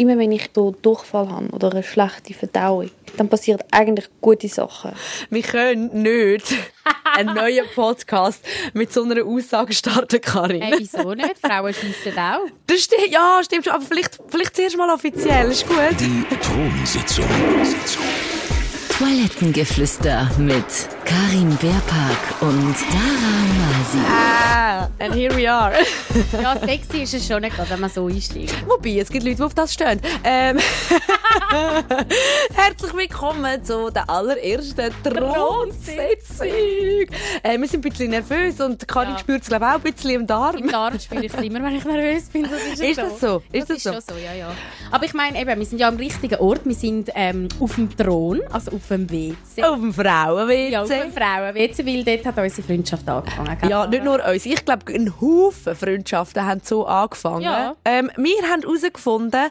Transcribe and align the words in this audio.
Immer 0.00 0.16
wenn 0.16 0.30
ich 0.30 0.48
so 0.54 0.70
Durchfall 0.80 1.28
habe 1.28 1.48
oder 1.48 1.72
eine 1.72 1.82
schlechte 1.82 2.32
Verdauung, 2.32 2.88
dann 3.16 3.28
passieren 3.28 3.60
eigentlich 3.72 4.08
gute 4.20 4.46
Sachen. 4.46 4.92
Wir 5.28 5.42
können 5.42 6.02
nicht 6.02 6.54
einen 7.16 7.34
neuen 7.34 7.64
Podcast 7.74 8.44
mit 8.74 8.92
so 8.92 9.02
einer 9.02 9.24
Aussage 9.24 9.72
starten, 9.72 10.20
Karin. 10.20 10.62
Hey, 10.62 10.76
wieso 10.78 11.14
nicht? 11.14 11.38
Frauen 11.40 11.74
schiessen 11.74 12.16
auch. 12.16 12.46
Das 12.68 12.80
stimmt, 12.80 13.08
ja, 13.08 13.40
stimmt 13.42 13.64
schon. 13.64 13.74
Aber 13.74 13.84
vielleicht, 13.84 14.20
vielleicht 14.28 14.54
zuerst 14.54 14.76
mal 14.76 14.88
offiziell. 14.88 15.50
Ist 15.50 15.66
gut. 15.66 15.76
Die 15.98 16.24
Thronsitzung. 16.36 17.24
Sitzung. 17.64 18.04
Toilettengeflüster 18.96 20.30
mit 20.38 20.64
Karin 21.08 21.56
Beerpark 21.56 22.42
und 22.42 22.74
Dara 22.92 23.34
Masi. 23.56 23.98
Ah, 24.06 24.88
and 24.98 25.14
here 25.14 25.34
we 25.34 25.50
are. 25.50 25.72
Ja, 26.42 26.56
sexy 26.58 27.02
ist 27.02 27.14
es 27.14 27.26
schon 27.26 27.40
nicht, 27.42 27.56
wenn 27.70 27.80
man 27.80 27.88
so 27.90 28.06
einsteigt. 28.06 28.52
Wobei, 28.66 28.98
es 28.98 29.08
gibt 29.08 29.24
Leute, 29.24 29.36
die 29.36 29.42
auf 29.42 29.54
das 29.54 29.72
stehen. 29.72 30.00
Ähm, 30.24 30.58
herzlich 32.54 32.94
willkommen 32.94 33.64
zu 33.64 33.90
der 33.90 34.08
allerersten 34.10 34.90
Thronsitzung. 35.02 36.46
Äh, 37.42 37.58
wir 37.58 37.68
sind 37.68 37.84
ein 37.86 37.90
bisschen 37.90 38.10
nervös 38.10 38.60
und 38.60 38.86
Karin 38.88 39.10
Ja. 39.12 39.18
spürt 39.18 39.42
es 39.42 39.48
glaube 39.48 39.64
ich 39.64 39.70
auch 39.70 39.74
ein 39.76 39.92
bisschen 39.92 40.10
im 40.10 40.26
Darm. 40.26 40.56
Im 40.56 40.68
Darm 40.70 40.98
spiele 40.98 41.26
ich 41.26 41.32
es 41.34 41.40
immer, 41.40 41.62
wenn 41.62 41.76
ich 41.76 41.84
nervös 41.84 42.24
bin. 42.24 42.42
Das 42.50 42.60
ist, 42.72 42.80
Ist 42.82 42.98
das 42.98 43.20
so? 43.20 43.42
Ist 43.52 43.68
das 43.70 43.76
das 43.76 43.76
ist 43.78 43.82
so? 43.84 43.92
schon 43.92 44.00
so, 44.00 44.14
ja, 44.16 44.34
ja. 44.34 44.50
Aber 44.90 45.04
ich 45.04 45.14
meine, 45.14 45.40
eben, 45.40 45.58
wir 45.58 45.66
sind 45.66 45.78
ja 45.78 45.88
am 45.88 45.96
richtigen 45.96 46.36
Ort. 46.40 46.62
Wir 46.64 46.74
sind 46.74 47.10
ähm, 47.14 47.48
auf 47.60 47.74
dem 47.76 47.94
Thron, 47.96 48.40
also 48.50 48.72
auf 48.72 48.88
dem 48.90 49.08
WC. 49.10 49.62
Auf 49.62 49.76
dem 49.78 49.94
Frauen-WC. 49.94 50.70
Ja, 50.72 50.84
dem 50.98 51.12
Frauen-WC, 51.12 51.86
weil 51.86 52.04
dort 52.04 52.26
hat 52.26 52.38
unsere 52.38 52.66
Freundschaft 52.66 53.08
angefangen. 53.08 53.58
gell? 53.60 53.70
Ja, 53.70 53.86
nicht 53.86 54.04
nur 54.04 54.24
uns. 54.24 54.46
Ich 54.46 54.64
glaube, 54.64 54.92
ein 54.92 55.20
Haufen 55.20 55.76
Freundschaften 55.76 56.44
haben 56.44 56.60
so 56.64 56.86
angefangen. 56.86 57.42
Ja. 57.42 57.76
Ähm, 57.84 58.10
wir 58.16 58.42
haben 58.50 58.62
herausgefunden, 58.62 59.48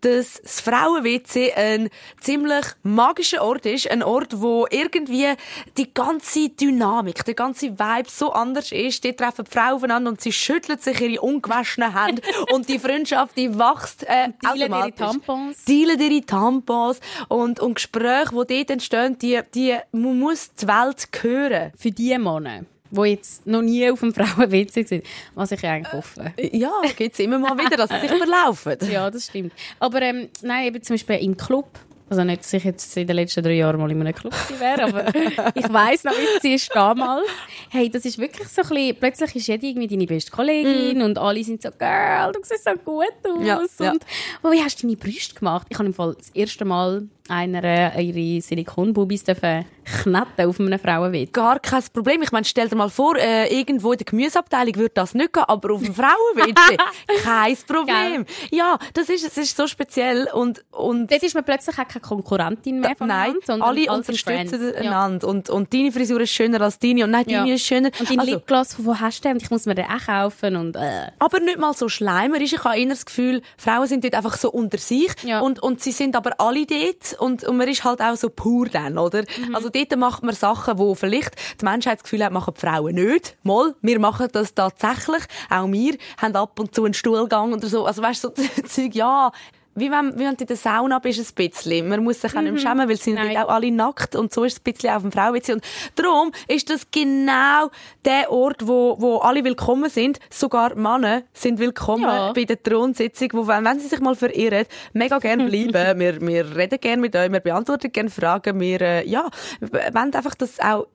dass 0.00 0.40
das 0.42 0.60
Frauen-WC 0.60 1.52
ein 1.54 1.88
ziemlich 2.20 2.64
magischer 2.82 3.42
Ort 3.42 3.66
ist. 3.66 3.90
Ein 3.90 4.02
Ort, 4.02 4.40
wo 4.40 4.66
irgendwie 4.70 5.28
die 5.76 5.92
ganze 5.92 6.48
Dynamik, 6.50 7.24
der 7.24 7.34
ganze 7.34 7.78
Vibe 7.78 8.08
so 8.08 8.32
anders 8.32 8.72
ist. 8.72 9.04
Dort 9.04 9.18
treffen 9.18 9.44
die 9.44 9.50
Frauen 9.50 9.74
aufeinander 9.74 10.10
und 10.10 10.20
sie 10.20 10.32
schütteln 10.32 10.78
sich 10.78 11.00
ihre 11.00 11.20
ungewaschenen 11.20 11.94
Hände 11.94 12.22
und 12.52 12.68
die 12.68 12.78
Freundschaft, 12.78 13.36
die 13.36 13.58
wächst 13.58 14.04
äh, 14.04 14.28
Teilen 14.42 14.72
ihre. 14.72 14.94
Tampons. 14.94 15.64
Teilen 15.64 16.00
ihre 16.00 16.24
Tampons 16.24 17.00
und, 17.28 17.60
und 17.60 17.74
Gespräche, 17.74 18.30
die 18.30 18.56
dort 18.56 18.70
entstehen, 18.70 19.18
die, 19.18 19.40
die 19.54 19.76
man 19.92 20.18
muss 20.18 20.52
die 20.54 20.66
Welt 20.66 20.89
hören. 21.22 21.72
Für 21.76 21.90
die 21.90 22.16
Männer, 22.18 22.64
die 22.90 23.00
jetzt 23.02 23.46
noch 23.46 23.62
nie 23.62 23.88
auf 23.90 24.00
dem 24.00 24.12
Frauen-WC 24.12 24.84
sind, 24.84 25.04
was 25.34 25.52
ich 25.52 25.64
eigentlich 25.66 25.92
hoffe. 25.92 26.32
Ja, 26.52 26.72
gibt 26.96 27.14
es 27.14 27.20
immer 27.20 27.38
mal 27.38 27.56
wieder, 27.58 27.76
dass 27.76 27.90
sie 27.90 28.00
sich 28.00 28.10
verlaufen. 28.10 28.76
Ja, 28.90 29.10
das 29.10 29.26
stimmt. 29.26 29.52
Aber 29.78 30.02
ähm, 30.02 30.28
nein, 30.42 30.66
eben 30.66 30.82
zum 30.82 30.94
Beispiel 30.94 31.16
im 31.16 31.36
Club. 31.36 31.68
Also 32.08 32.24
nicht, 32.24 32.40
dass 32.42 32.52
ich 32.52 32.64
jetzt 32.64 32.96
in 32.96 33.06
den 33.06 33.14
letzten 33.14 33.44
drei 33.44 33.52
Jahren 33.52 33.78
mal 33.78 33.88
in 33.88 34.00
einem 34.00 34.12
Club 34.12 34.34
wäre, 34.58 34.82
aber 34.82 35.14
ich 35.54 35.72
weiss 35.72 36.02
noch, 36.02 36.12
wie 36.12 36.40
sie 36.40 36.54
ist 36.54 36.74
damals. 36.74 37.28
Hey, 37.68 37.88
das 37.88 38.04
ist 38.04 38.18
wirklich 38.18 38.48
so 38.48 38.62
ein 38.62 38.68
bisschen, 38.68 38.96
plötzlich 38.96 39.36
ist 39.36 39.46
jede 39.46 39.66
irgendwie 39.68 39.86
deine 39.86 40.06
beste 40.06 40.32
Kollegin 40.32 41.02
und 41.02 41.18
alle 41.18 41.44
sind 41.44 41.62
so, 41.62 41.70
Girl, 41.70 42.32
du 42.32 42.40
siehst 42.42 42.64
so 42.64 42.72
gut 42.72 43.04
aus. 43.22 43.40
Mm. 43.40 43.44
Ja, 43.44 43.62
ja. 43.78 43.92
Und 43.92 44.04
oh, 44.42 44.50
wie 44.50 44.60
hast 44.60 44.82
du 44.82 44.88
deine 44.88 44.96
Brüste 44.96 45.36
gemacht? 45.36 45.68
Ich 45.70 45.78
habe 45.78 45.86
im 45.86 45.94
Fall 45.94 46.16
das 46.18 46.30
erste 46.30 46.64
Mal 46.64 47.06
einer 47.30 47.62
äh, 47.64 48.02
ihre 48.02 48.40
Silikonbubis 48.42 49.24
dürfen 49.24 49.64
knetten 50.02 50.46
auf 50.48 50.60
einem 50.60 50.78
Frauenwitz. 50.78 51.32
Gar 51.32 51.58
kein 51.58 51.82
Problem. 51.92 52.22
Ich 52.22 52.30
meine, 52.32 52.44
stell 52.44 52.68
dir 52.68 52.76
mal 52.76 52.90
vor, 52.90 53.16
äh, 53.16 53.48
irgendwo 53.52 53.92
in 53.92 53.98
der 53.98 54.04
Gemüseabteilung 54.04 54.76
würde 54.76 54.92
das 54.94 55.14
nicht 55.14 55.32
gehen, 55.32 55.42
aber 55.46 55.74
auf 55.74 55.82
dem 55.82 55.94
Frauenwitze 55.94 56.76
kein 57.24 57.56
Problem. 57.66 58.24
Ja, 58.50 58.78
das 58.94 59.08
ist, 59.08 59.24
es 59.26 59.36
ist 59.36 59.56
so 59.56 59.66
speziell 59.66 60.28
und, 60.32 60.64
und 60.70 61.10
Dort 61.10 61.22
ist 61.22 61.34
man 61.34 61.44
plötzlich 61.44 61.76
auch 61.78 61.88
keine 61.88 62.00
Konkurrentin 62.02 62.80
mehr 62.80 62.90
Nein, 62.90 62.96
voneinander, 62.98 63.38
sondern 63.44 63.68
alle 63.68 63.92
unterstützen 63.92 64.48
Friends. 64.48 64.74
Ja. 64.84 64.90
einander. 64.90 65.26
Und, 65.28 65.50
und 65.50 65.72
deine 65.74 65.90
Frisur 65.92 66.20
ist 66.20 66.30
schöner 66.30 66.60
als 66.60 66.78
deine. 66.78 67.04
Und 67.04 67.10
nein, 67.10 67.24
deine 67.26 67.48
Ja. 67.48 67.54
ist 67.54 67.66
schöner. 67.66 67.90
Und 67.98 68.10
dein 68.10 68.20
Also, 68.20 68.32
Lipgloss, 68.32 68.74
von 68.74 68.86
wo 68.86 68.96
hast 69.00 69.24
du 69.24 69.28
den? 69.28 69.38
Ich 69.38 69.50
muss 69.50 69.66
mir 69.66 69.74
den 69.74 69.86
auch 69.86 70.06
kaufen 70.06 70.56
und 70.56 70.76
äh. 70.76 71.08
aber 71.18 71.40
nicht 71.40 71.58
mal 71.58 71.72
so 71.74 71.88
schleimerisch. 71.88 72.52
Ich 72.52 72.64
habe 72.64 72.78
eher 72.78 72.88
das 72.88 73.06
Gefühl, 73.06 73.42
Frauen 73.56 73.86
sind 73.86 74.04
dort 74.04 74.14
einfach 74.14 74.36
so 74.36 74.50
unter 74.50 74.78
sich. 74.78 75.10
Ja. 75.24 75.40
Und, 75.40 75.60
und 75.62 75.80
sie 75.80 75.92
sind 75.92 76.16
aber 76.16 76.40
alle 76.40 76.66
dort. 76.66 77.19
Und, 77.20 77.44
und 77.44 77.56
man 77.56 77.68
ist 77.68 77.84
halt 77.84 78.00
auch 78.00 78.16
so 78.16 78.30
pur 78.30 78.66
dann, 78.68 78.98
oder? 78.98 79.22
Mhm. 79.22 79.54
Also 79.54 79.68
dort 79.68 79.96
macht 79.96 80.22
man 80.22 80.34
Sachen, 80.34 80.78
wo 80.78 80.94
vielleicht 80.94 81.34
die 81.60 81.64
Menschheit 81.64 81.98
das 81.98 82.04
Gefühl 82.04 82.24
hat, 82.24 82.32
machen 82.32 82.54
die 82.56 82.60
Frauen 82.60 82.94
nicht. 82.94 83.36
Mal, 83.42 83.74
wir 83.82 84.00
machen 84.00 84.28
das 84.32 84.54
tatsächlich. 84.54 85.22
Auch 85.50 85.70
wir 85.70 85.96
haben 86.18 86.36
ab 86.36 86.58
und 86.58 86.74
zu 86.74 86.84
einen 86.84 86.94
Stuhlgang 86.94 87.52
oder 87.52 87.68
so. 87.68 87.84
Also 87.84 88.02
weißt 88.02 88.24
du, 88.24 88.28
so 88.34 88.62
Zeug, 88.66 88.94
ja. 88.94 89.30
Wie 89.80 89.90
wenn, 89.90 90.14
wie 90.18 90.24
wenn 90.24 90.36
du 90.36 90.42
in 90.42 90.46
der 90.46 90.56
Sauna 90.56 90.98
bist, 91.00 91.18
ein 91.18 91.34
bisschen. 91.34 91.88
Man 91.88 92.04
muss 92.04 92.20
sich 92.20 92.36
auch 92.36 92.40
nicht 92.40 92.52
mehr 92.52 92.60
schämen, 92.60 92.88
weil 92.88 92.96
sie 92.96 93.02
sind 93.14 93.18
Mhm. 93.20 93.36
Auch 93.36 93.48
alle 93.48 93.70
nackt 93.70 94.14
und 94.14 94.32
so 94.32 94.44
ist 94.44 94.52
es 94.54 94.60
ein 94.60 94.72
bisschen 94.72 94.90
auf 94.94 95.02
dem 95.02 95.10
Frauenwitz. 95.12 95.48
Und 95.48 95.64
darum 95.96 96.30
ist 96.48 96.70
das 96.70 96.86
genau 96.90 97.70
der 98.04 98.30
Ort, 98.30 98.66
wo, 98.66 98.96
wo 99.00 99.16
alle 99.18 99.42
willkommen 99.44 99.90
sind. 99.90 100.18
Sogar 100.30 100.74
Männer 100.76 101.22
sind 101.32 101.58
willkommen 101.58 102.04
Ja. 102.04 102.32
bei 102.32 102.44
der 102.44 102.62
Thronsitzung, 102.62 103.28
wo, 103.32 103.46
wenn, 103.46 103.64
wenn 103.64 103.80
sie 103.80 103.88
sich 103.88 104.00
mal 104.00 104.14
verirren, 104.14 104.66
mega 104.92 105.18
gerne 105.18 105.44
bleiben. 105.48 105.72
wir, 106.00 106.20
wir 106.20 106.56
reden 106.56 106.78
gerne 106.80 107.00
mit 107.02 107.16
euch, 107.16 107.32
wir 107.32 107.40
beantworten 107.40 107.90
gerne 107.90 108.10
Fragen, 108.10 108.60
wir, 108.60 108.80
äh, 108.80 109.08
ja, 109.08 109.26
wollen 109.60 110.14
einfach, 110.14 110.34
dass 110.34 110.60
auch 110.60 110.86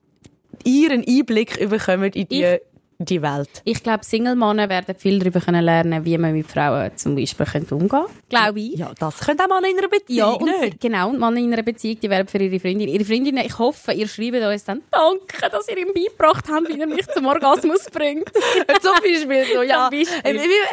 ihr 0.64 0.90
einen 0.90 1.04
Einblick 1.06 1.58
bekommt 1.68 2.16
in 2.16 2.28
die, 2.28 2.42
Ich- 2.44 2.60
die 2.98 3.20
Welt. 3.22 3.48
Ich 3.64 3.82
glaube, 3.82 4.04
Single-Männer 4.04 4.68
werden 4.68 4.94
viel 4.96 5.18
darüber 5.18 5.40
können 5.40 5.64
lernen, 5.64 6.04
wie 6.04 6.16
man 6.18 6.32
mit 6.32 6.46
Frauen 6.46 6.90
zum 6.96 7.14
Beispiel 7.16 7.44
könnte 7.46 7.74
umgehen 7.74 7.88
könnte. 7.90 8.10
Glaube 8.28 8.60
ich. 8.60 8.76
Ja, 8.78 8.92
das 8.98 9.18
könnte 9.18 9.44
auch 9.44 9.48
Männer 9.48 9.68
in 9.70 9.78
einer 9.78 9.88
Beziehung, 9.88 10.16
Ja, 10.18 10.26
und 10.32 10.60
nicht? 10.60 10.80
genau. 10.80 11.10
Und 11.10 11.18
Männer 11.20 11.36
in 11.38 11.52
einer 11.52 11.62
Beziehung, 11.62 12.00
die 12.00 12.08
werden 12.10 12.26
für 12.26 12.38
ihre 12.38 12.58
Freundin. 12.58 12.88
Ihre 12.88 13.04
Freundinnen, 13.04 13.44
ich 13.44 13.58
hoffe, 13.58 13.92
ihr 13.92 14.08
schreibt 14.08 14.36
uns 14.36 14.64
dann, 14.64 14.82
danke, 14.90 15.50
dass 15.50 15.68
ihr 15.68 15.78
ihm 15.78 15.92
beigebracht 15.94 16.44
habt, 16.50 16.68
wie 16.68 16.80
er 16.80 16.86
mich 16.86 17.06
zum 17.08 17.26
Orgasmus 17.26 17.84
bringt. 17.92 18.28
Zum 18.82 18.92
Beispiel 19.02 19.44
so, 19.54 19.62
ja. 19.62 19.88
Beispiel. 19.90 20.06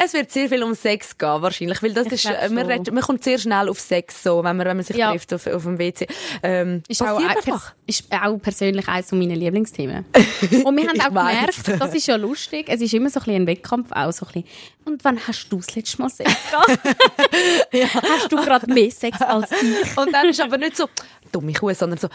Es 0.04 0.12
wird 0.14 0.30
sehr 0.30 0.48
viel 0.48 0.62
um 0.62 0.74
Sex 0.74 1.16
gehen, 1.18 1.42
wahrscheinlich, 1.42 1.82
weil 1.82 1.92
das 1.92 2.06
ist, 2.08 2.24
äh, 2.26 2.48
man, 2.48 2.66
redet, 2.66 2.92
man 2.92 3.02
kommt 3.02 3.22
sehr 3.24 3.38
schnell 3.38 3.68
auf 3.68 3.78
Sex, 3.80 4.22
so, 4.22 4.38
wenn 4.44 4.56
man, 4.56 4.66
wenn 4.66 4.76
man 4.76 4.84
sich 4.84 4.96
Ja. 4.96 5.10
trifft 5.10 5.32
auf, 5.34 5.46
auf 5.46 5.62
dem 5.64 5.78
WC. 5.78 6.06
Ähm, 6.42 6.82
Ist 6.88 7.02
auch, 7.02 7.20
ist 7.86 8.04
auch 8.12 8.38
persönlich 8.38 8.88
eines 8.88 9.12
meiner 9.12 9.34
Lieblingsthemen. 9.36 10.04
Und 10.64 10.76
wir 10.76 10.88
haben 10.88 11.00
auch 11.00 11.28
gemerkt, 11.28 11.80
das 11.80 11.94
ist 11.94 12.06
ja 12.06 12.13
lustig, 12.18 12.66
es 12.68 12.80
ist 12.80 12.94
immer 12.94 13.10
so 13.10 13.20
ein, 13.20 13.34
ein 13.34 13.46
Wettkampf, 13.46 13.92
auch 13.92 14.12
so 14.12 14.26
ein. 14.34 14.44
Und 14.84 15.04
wann 15.04 15.18
hast 15.26 15.48
du 15.48 15.56
das 15.56 15.74
letzte 15.74 16.02
Mal 16.02 16.10
Sex 16.10 16.30
gehabt? 16.50 16.78
Hast 18.10 18.30
du 18.32 18.36
gerade 18.36 18.72
mehr 18.72 18.90
Sex 18.90 19.20
als 19.20 19.50
ich? 19.52 19.96
Und 19.96 20.12
dann 20.12 20.28
ist 20.28 20.40
aber 20.40 20.58
nicht 20.58 20.76
so, 20.76 20.88
dumme 21.34 21.52
Kuh, 21.52 21.74
sondern 21.74 21.98
so, 21.98 22.08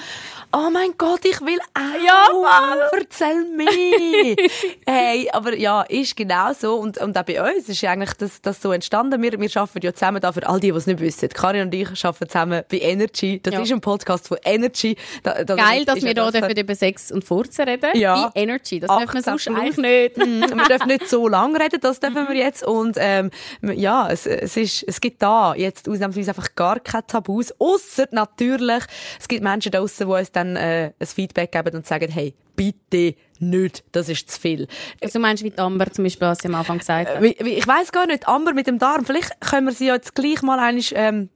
oh 0.53 0.69
mein 0.71 0.91
Gott, 0.97 1.25
ich 1.25 1.39
will 1.41 1.59
auch. 1.73 2.05
Ja, 2.05 2.27
Mann. 2.41 2.79
Erzähl 2.91 3.45
mir. 3.55 4.35
hey, 4.87 5.29
aber 5.31 5.57
ja, 5.57 5.81
ist 5.83 6.15
genau 6.15 6.53
so. 6.53 6.75
Und, 6.75 6.97
und 6.99 7.17
auch 7.17 7.23
bei 7.23 7.41
uns 7.41 7.67
ist 7.67 7.81
ja 7.81 7.91
eigentlich 7.91 8.13
das, 8.13 8.41
das 8.41 8.61
so 8.61 8.71
entstanden. 8.71 9.21
Wir, 9.21 9.39
wir 9.39 9.49
arbeiten 9.55 9.85
ja 9.85 9.93
zusammen 9.93 10.21
da 10.21 10.31
für 10.31 10.47
all 10.47 10.59
die, 10.59 10.71
die 10.71 10.77
es 10.77 10.87
nicht 10.87 10.99
wissen. 10.99 11.29
Karin 11.29 11.63
und 11.63 11.73
ich 11.73 11.87
arbeiten 12.05 12.29
zusammen 12.29 12.63
bei 12.69 12.77
Energy. 12.79 13.39
Das 13.41 13.53
Ja. 13.53 13.61
ist 13.61 13.71
ein 13.71 13.81
Podcast 13.81 14.27
von 14.27 14.37
Energy. 14.43 14.95
Da, 15.23 15.43
da, 15.43 15.55
Geil, 15.55 15.85
dass 15.85 16.01
wir 16.01 16.13
ja 16.13 16.31
dürfen 16.31 16.57
über 16.57 16.75
Sex 16.75 17.11
und 17.11 17.23
Furzen 17.25 17.67
reden. 17.67 17.91
Ja. 17.95 18.31
Bei 18.33 18.41
Energy. 18.41 18.79
Das 18.79 18.89
dürfen 18.89 19.13
wir 19.13 19.19
18 19.19 19.23
sonst 19.23 19.47
eigentlich 19.49 19.77
nicht. 19.77 20.17
Mm, 20.17 20.57
wir 20.57 20.65
dürfen 20.65 20.87
nicht 20.87 21.07
so 21.09 21.27
lange 21.27 21.59
reden, 21.59 21.79
das 21.81 21.99
dürfen 21.99 22.27
wir 22.27 22.35
jetzt. 22.35 22.63
Und 22.65 22.95
ähm, 22.99 23.31
ja, 23.61 24.09
es, 24.09 24.25
es, 24.25 24.55
ist, 24.55 24.83
es 24.87 25.01
gibt 25.01 25.08
da 25.17 25.55
jetzt 25.55 25.89
ausnahmsweise 25.89 26.31
einfach 26.31 26.55
gar 26.55 26.79
keine 26.79 27.05
Tabus. 27.05 27.53
Ausser 27.59 28.07
natürlich, 28.11 28.83
es 29.19 29.27
gibt 29.27 29.43
Menschen 29.43 29.71
da 29.71 29.79
draussen, 29.79 30.07
die 30.07 30.13
uns 30.13 30.31
dann 30.31 30.55
äh, 30.55 30.91
ein 30.99 31.07
Feedback 31.07 31.51
geben 31.51 31.75
und 31.75 31.87
sagen, 31.87 32.11
hey, 32.11 32.33
bitte 32.55 33.15
nicht, 33.39 33.83
das 33.93 34.09
ist 34.09 34.29
zu 34.29 34.39
viel. 34.39 34.67
Also 35.01 35.19
meinst 35.19 35.41
du, 35.41 35.45
wie 35.45 35.51
die 35.51 35.59
Amber 35.59 35.89
zum 35.91 36.03
Beispiel, 36.03 36.27
was 36.27 36.39
sie 36.39 36.49
am 36.49 36.55
Anfang 36.55 36.79
gesagt 36.79 37.09
hat? 37.09 37.21
Wie, 37.21 37.29
ich 37.29 37.65
weiß 37.65 37.91
gar 37.91 38.05
nicht, 38.05 38.27
Amber 38.27 38.53
mit 38.53 38.67
dem 38.67 38.79
Darm, 38.79 39.05
vielleicht 39.05 39.39
können 39.39 39.67
wir 39.67 39.73
sie 39.73 39.87
ja 39.87 39.95
jetzt 39.95 40.13
gleich 40.13 40.41
mal 40.41 40.59
einmal, 40.59 40.83
ähm, 40.91 41.29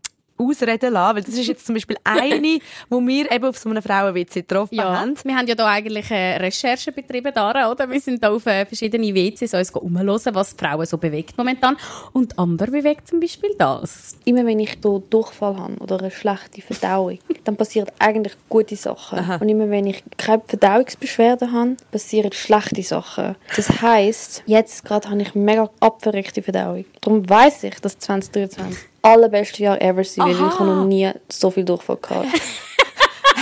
ausreden 0.50 0.94
lassen, 0.94 1.16
weil 1.16 1.24
das 1.24 1.36
ist 1.36 1.48
jetzt 1.48 1.66
zum 1.66 1.76
Beispiel 1.76 1.98
eine, 2.04 2.60
wo 2.90 3.00
wir 3.02 3.32
eben 3.32 3.46
auf 3.46 3.58
so 3.58 3.70
einem 3.70 3.82
Frauenwitz 3.84 4.34
getroffen 4.34 4.76
Ja, 4.76 5.00
haben. 5.00 5.16
wir 5.24 5.36
haben 5.36 5.48
ja 5.48 5.56
da 5.56 5.68
eigentlich 5.68 6.10
äh, 6.12 6.38
Recherche 6.38 6.92
betrieben, 6.92 7.34
Dara, 7.34 7.72
oder? 7.72 7.90
Wir 7.90 8.00
sind 8.00 8.24
da 8.24 8.32
auf 8.32 8.46
äh, 8.46 8.66
verschiedene 8.66 9.14
WCs 9.14 9.54
uns 9.54 9.72
umhören, 9.72 10.36
was 10.36 10.56
die 10.56 10.64
Frauen 10.66 10.86
so 10.86 10.98
bewegt 10.98 11.38
momentan. 11.38 11.78
Und 12.12 12.38
Amber 12.38 12.68
bewegt 12.68 13.08
zum 13.08 13.20
Beispiel 13.20 13.52
das. 13.58 14.18
Immer 14.26 14.46
wenn 14.46 14.60
ich 14.60 14.78
so 14.82 15.00
Durchfall 15.10 15.58
habe 15.58 15.76
oder 15.80 16.00
eine 16.00 16.12
schlechte 16.12 16.62
Verdauung, 16.62 17.20
dann 17.44 17.56
passieren 17.56 17.88
eigentlich 18.00 18.34
gute 18.50 18.76
Sachen. 18.76 19.20
Und 19.40 19.50
immer 19.50 19.70
wenn 19.70 19.88
ich 19.88 20.04
keine 20.18 20.42
Verdauungsbeschwerden 20.46 21.52
habe, 21.52 21.78
passieren 21.92 22.32
schlechte 22.34 22.84
Sachen. 22.84 23.36
Das 23.56 23.82
heisst, 23.82 24.44
jetzt 24.46 24.84
gerade 24.86 25.10
habe 25.10 25.22
ich 25.22 25.36
mega 25.36 25.70
abverrückte 25.80 26.42
Verdauung. 26.42 26.86
Darum 27.02 27.30
weiss 27.30 27.64
ich, 27.64 27.76
dass 27.80 27.98
2023 28.00 28.54
das 28.54 28.93
allerbeste 29.04 29.62
Jahr 29.62 29.80
ever 29.82 30.04
sein 30.04 30.26
weil 30.26 30.32
Ich 30.32 30.40
habe 30.40 30.66
noch 30.66 30.86
nie 30.86 31.12
so 31.30 31.52
viel 31.52 31.64
Durchfall 31.64 31.98
gehabt. 31.98 32.28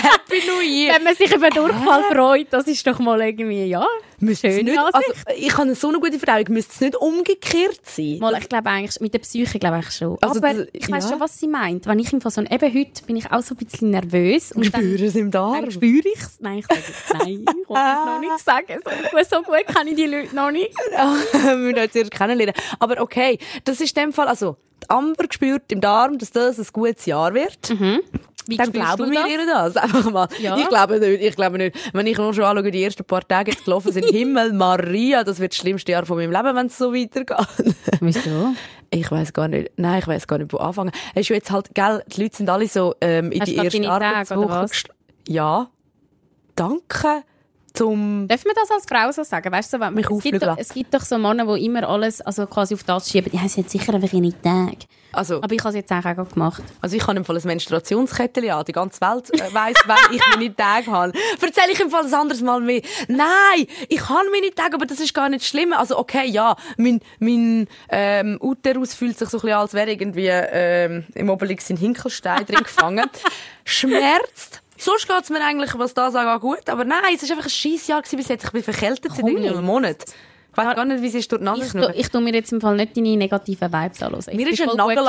Happy 0.02 0.42
New 0.48 0.62
Year. 0.62 0.96
Wenn 0.96 1.04
man 1.04 1.16
sich 1.16 1.34
über 1.34 1.50
Durchfall 1.50 2.04
freut, 2.12 2.48
das 2.52 2.68
ist 2.68 2.86
doch 2.86 3.00
mal 3.00 3.22
irgendwie, 3.22 3.66
ja, 3.66 3.86
schön. 4.20 4.66
nicht, 4.66 4.78
also, 4.78 5.00
ich 5.36 5.58
habe 5.58 5.74
so 5.76 5.90
eine 5.90 6.00
gute 6.00 6.18
Verdauung, 6.20 6.46
müsste 6.50 6.74
es 6.74 6.82
nicht 6.82 6.96
umgekehrt 6.96 7.80
sein? 7.84 8.18
Mal, 8.20 8.38
ich 8.40 8.50
glaube 8.50 8.70
eigentlich, 8.70 9.00
mit 9.02 9.14
der 9.14 9.20
Psyche 9.20 9.60
glaube 9.60 9.80
ich 9.80 9.92
schon. 9.92 10.18
Also 10.22 10.40
Aber 10.40 10.54
das- 10.54 10.68
ich 10.74 10.90
weiß 10.92 11.04
ja. 11.06 11.10
schon, 11.12 11.20
was 11.20 11.38
sie 11.40 11.48
meint. 11.48 11.86
Wenn 11.88 12.00
ich 12.00 12.12
im 12.14 12.22
Fall 12.22 12.32
so, 12.32 12.42
eben 12.42 12.74
heute 12.74 13.04
bin 13.06 13.16
ich 13.16 13.32
auch 13.32 13.42
so 13.42 13.56
ein 13.56 13.58
bisschen 13.58 13.92
nervös. 13.92 14.52
Und 14.52 14.66
Spüre 14.66 15.06
es 15.06 15.16
im 15.16 15.32
Darm. 15.32 15.62
dann 15.62 15.72
spüre 15.72 16.08
ich 16.08 16.20
es. 16.20 16.38
Nein, 16.40 16.60
ich 16.60 16.66
sage 16.68 16.82
es. 16.82 17.14
Nein, 17.14 17.46
ich 17.48 17.70
will 17.70 17.78
es 17.78 18.06
noch 18.06 18.20
nicht 18.20 18.40
sagen. 18.40 18.80
So 18.84 18.92
gut, 19.18 19.26
so 19.30 19.42
gut 19.44 19.76
kenne 19.76 19.90
ich 19.92 19.96
die 19.96 20.06
Leute 20.06 20.36
noch 20.36 20.52
nicht. 20.52 20.72
wir 20.92 21.56
müssen 21.56 21.80
uns 21.80 21.96
erst 21.96 22.12
kennenlernen. 22.12 22.56
Aber 22.80 23.00
okay, 23.02 23.38
das 23.66 23.82
ist 23.82 23.98
in 23.98 24.04
dem 24.06 24.14
Fall, 24.14 24.28
also, 24.28 24.58
die 24.84 24.90
Amber 24.90 25.28
gespürt 25.28 25.72
im 25.72 25.80
Darm, 25.80 26.18
dass 26.18 26.32
das 26.32 26.58
ein 26.58 26.66
gutes 26.74 27.06
Jahr 27.06 27.34
wird. 27.36 27.72
Wie 28.52 28.58
Dann 28.58 28.72
glauben 28.72 29.06
du 29.06 29.12
wir 29.12 29.28
ihr 29.28 29.46
das. 29.46 29.78
Einfach 29.78 30.12
mal. 30.12 30.28
Ja. 30.40 30.58
Ich 30.58 30.68
glaube 30.68 31.00
nicht, 31.00 31.22
ich 31.22 31.36
glaube 31.36 31.58
nicht. 31.58 31.76
Wenn 31.94 32.06
ich 32.06 32.18
nur 32.18 32.34
schon 32.34 32.44
anschaue, 32.44 32.70
die 32.70 32.84
ersten 32.84 33.06
paar 33.06 33.26
Tage 33.28 33.52
jetzt 33.52 33.64
gelaufen 33.64 33.92
sind, 33.92 34.06
Himmel, 34.12 34.52
Maria, 34.52 35.24
das 35.24 35.40
wird 35.40 35.54
das 35.54 35.58
schlimmste 35.58 35.94
Jahr 35.94 36.06
von 36.06 36.18
meinem 36.18 36.32
Leben, 36.32 36.56
wenn 36.56 36.68
es 36.68 36.78
so 36.78 36.94
weitergeht. 36.94 37.38
Wieso? 38.02 38.54
Ich 38.90 39.10
weiß 39.10 39.32
gar 39.32 39.48
nicht, 39.48 39.72
nein, 39.78 40.00
ich 40.00 40.08
weiß 40.08 40.28
gar 40.28 40.38
nicht, 40.38 40.52
wo 40.52 40.58
anfangen. 40.58 40.92
Es 41.16 41.22
ist 41.22 41.30
ja 41.30 41.36
jetzt 41.38 41.50
halt, 41.50 41.74
gell, 41.74 42.04
die 42.08 42.24
Leute 42.24 42.36
sind 42.36 42.50
alle 42.50 42.68
so, 42.68 42.94
ähm, 43.00 43.32
in 43.32 43.40
Hast 43.40 43.48
die 43.48 43.56
du 43.56 43.64
erste 43.64 43.90
Arbeitswoche. 43.90 44.68
Ja. 45.30 45.70
Danke 46.56 47.24
zum, 47.74 48.28
Darf 48.28 48.44
man 48.46 48.54
das 48.56 48.70
als 48.70 48.86
Frau 48.86 49.12
so 49.12 49.24
sagen? 49.24 49.52
Weißt 49.52 49.74
du, 49.74 49.80
wenn, 49.80 49.94
Mich 49.94 50.10
es, 50.10 50.24
gibt 50.24 50.44
doch, 50.44 50.58
es 50.58 50.74
gibt 50.74 50.94
doch 50.94 51.02
so 51.02 51.18
Männer, 51.18 51.46
die 51.56 51.66
immer 51.66 51.88
alles 51.88 52.22
also 52.22 52.46
quasi 52.46 52.74
auf 52.74 52.84
das 52.84 53.10
schieben. 53.10 53.32
Ja, 53.34 53.48
sie 53.48 53.64
hat 53.64 53.70
sicher 53.70 53.94
einfach 53.94 54.12
ihre 54.12 54.34
Tage. 54.42 54.78
also, 55.14 55.38
Aber 55.38 55.54
ich 55.54 55.60
habe 55.62 55.70
es 55.70 55.76
jetzt 55.76 55.92
auch 55.92 56.02
gerade 56.02 56.26
gemacht. 56.26 56.62
Also 56.82 56.98
ich 56.98 57.08
habe 57.08 57.18
im 57.18 57.24
Fall 57.24 57.38
ein 57.38 57.44
Menstruationskettchen 57.46 58.50
an. 58.50 58.66
Die 58.66 58.74
ganze 58.74 59.00
Welt 59.00 59.30
äh, 59.34 59.54
weiss, 59.54 59.78
wann 59.86 59.98
ich 60.12 60.22
meine 60.34 60.54
Tage 60.54 60.88
habe. 60.88 61.14
Erzähle 61.42 61.72
ich 61.72 61.80
im 61.80 61.90
Fall 61.90 62.06
ein 62.06 62.14
anderes 62.14 62.42
Mal 62.42 62.60
mehr. 62.60 62.82
Nein, 63.08 63.68
ich 63.88 64.10
habe 64.10 64.30
meine 64.32 64.54
Tage, 64.54 64.76
aber 64.76 64.86
das 64.86 65.00
ist 65.00 65.14
gar 65.14 65.30
nicht 65.30 65.46
schlimm. 65.46 65.72
Also 65.72 65.98
okay, 65.98 66.28
ja, 66.28 66.58
mein, 66.78 67.00
mein 67.20 67.68
ähm, 67.90 68.38
Uterus 68.42 68.94
fühlt 68.94 69.18
sich 69.18 69.30
so 69.30 69.38
ein 69.38 69.42
bisschen, 69.42 69.58
als 69.58 69.74
wäre 69.74 69.92
irgendwie 69.92 70.28
ähm, 70.28 71.06
im 71.16 71.30
Obelix 71.30 71.70
in 71.70 71.78
Hinkelstein 71.78 72.46
drin 72.46 72.64
gefangen. 72.64 73.10
Schmerzt. 73.64 74.62
Sonst 74.84 75.08
geht's 75.08 75.30
mir 75.30 75.42
eigentlich, 75.46 75.78
was 75.78 75.94
das 75.94 76.16
angeht, 76.16 76.42
gut. 76.42 76.68
Aber 76.68 76.84
nein, 76.84 77.04
es 77.14 77.22
war 77.22 77.38
einfach 77.38 77.46
ein 77.46 77.52
scheiß 77.52 77.86
Jahr 77.86 78.02
bis 78.02 78.28
jetzt. 78.28 78.46
Ich 78.46 78.52
bin 78.52 78.64
verkältet 78.64 79.12
seit 79.12 79.24
einem 79.24 79.64
Monat. 79.64 80.06
Ich 80.52 80.58
weiß 80.58 80.76
gar 80.76 80.86
nicht, 80.86 81.04
wie 81.04 81.08
es 81.08 81.14
ist 81.14 81.32
durch 81.32 81.40
die 81.40 81.46
Nase 81.46 81.66
Ich, 81.66 81.72
tu, 81.72 81.92
ich 81.94 82.14
mir 82.20 82.34
jetzt 82.34 82.52
im 82.52 82.60
Fall 82.60 82.76
nicht 82.76 82.98
deine 82.98 83.16
negativen 83.16 83.72
Vibes 83.72 84.02
an. 84.02 84.12
Mir 84.34 84.50
ist 84.50 84.60
ein 84.60 84.76
Nagel 84.76 85.08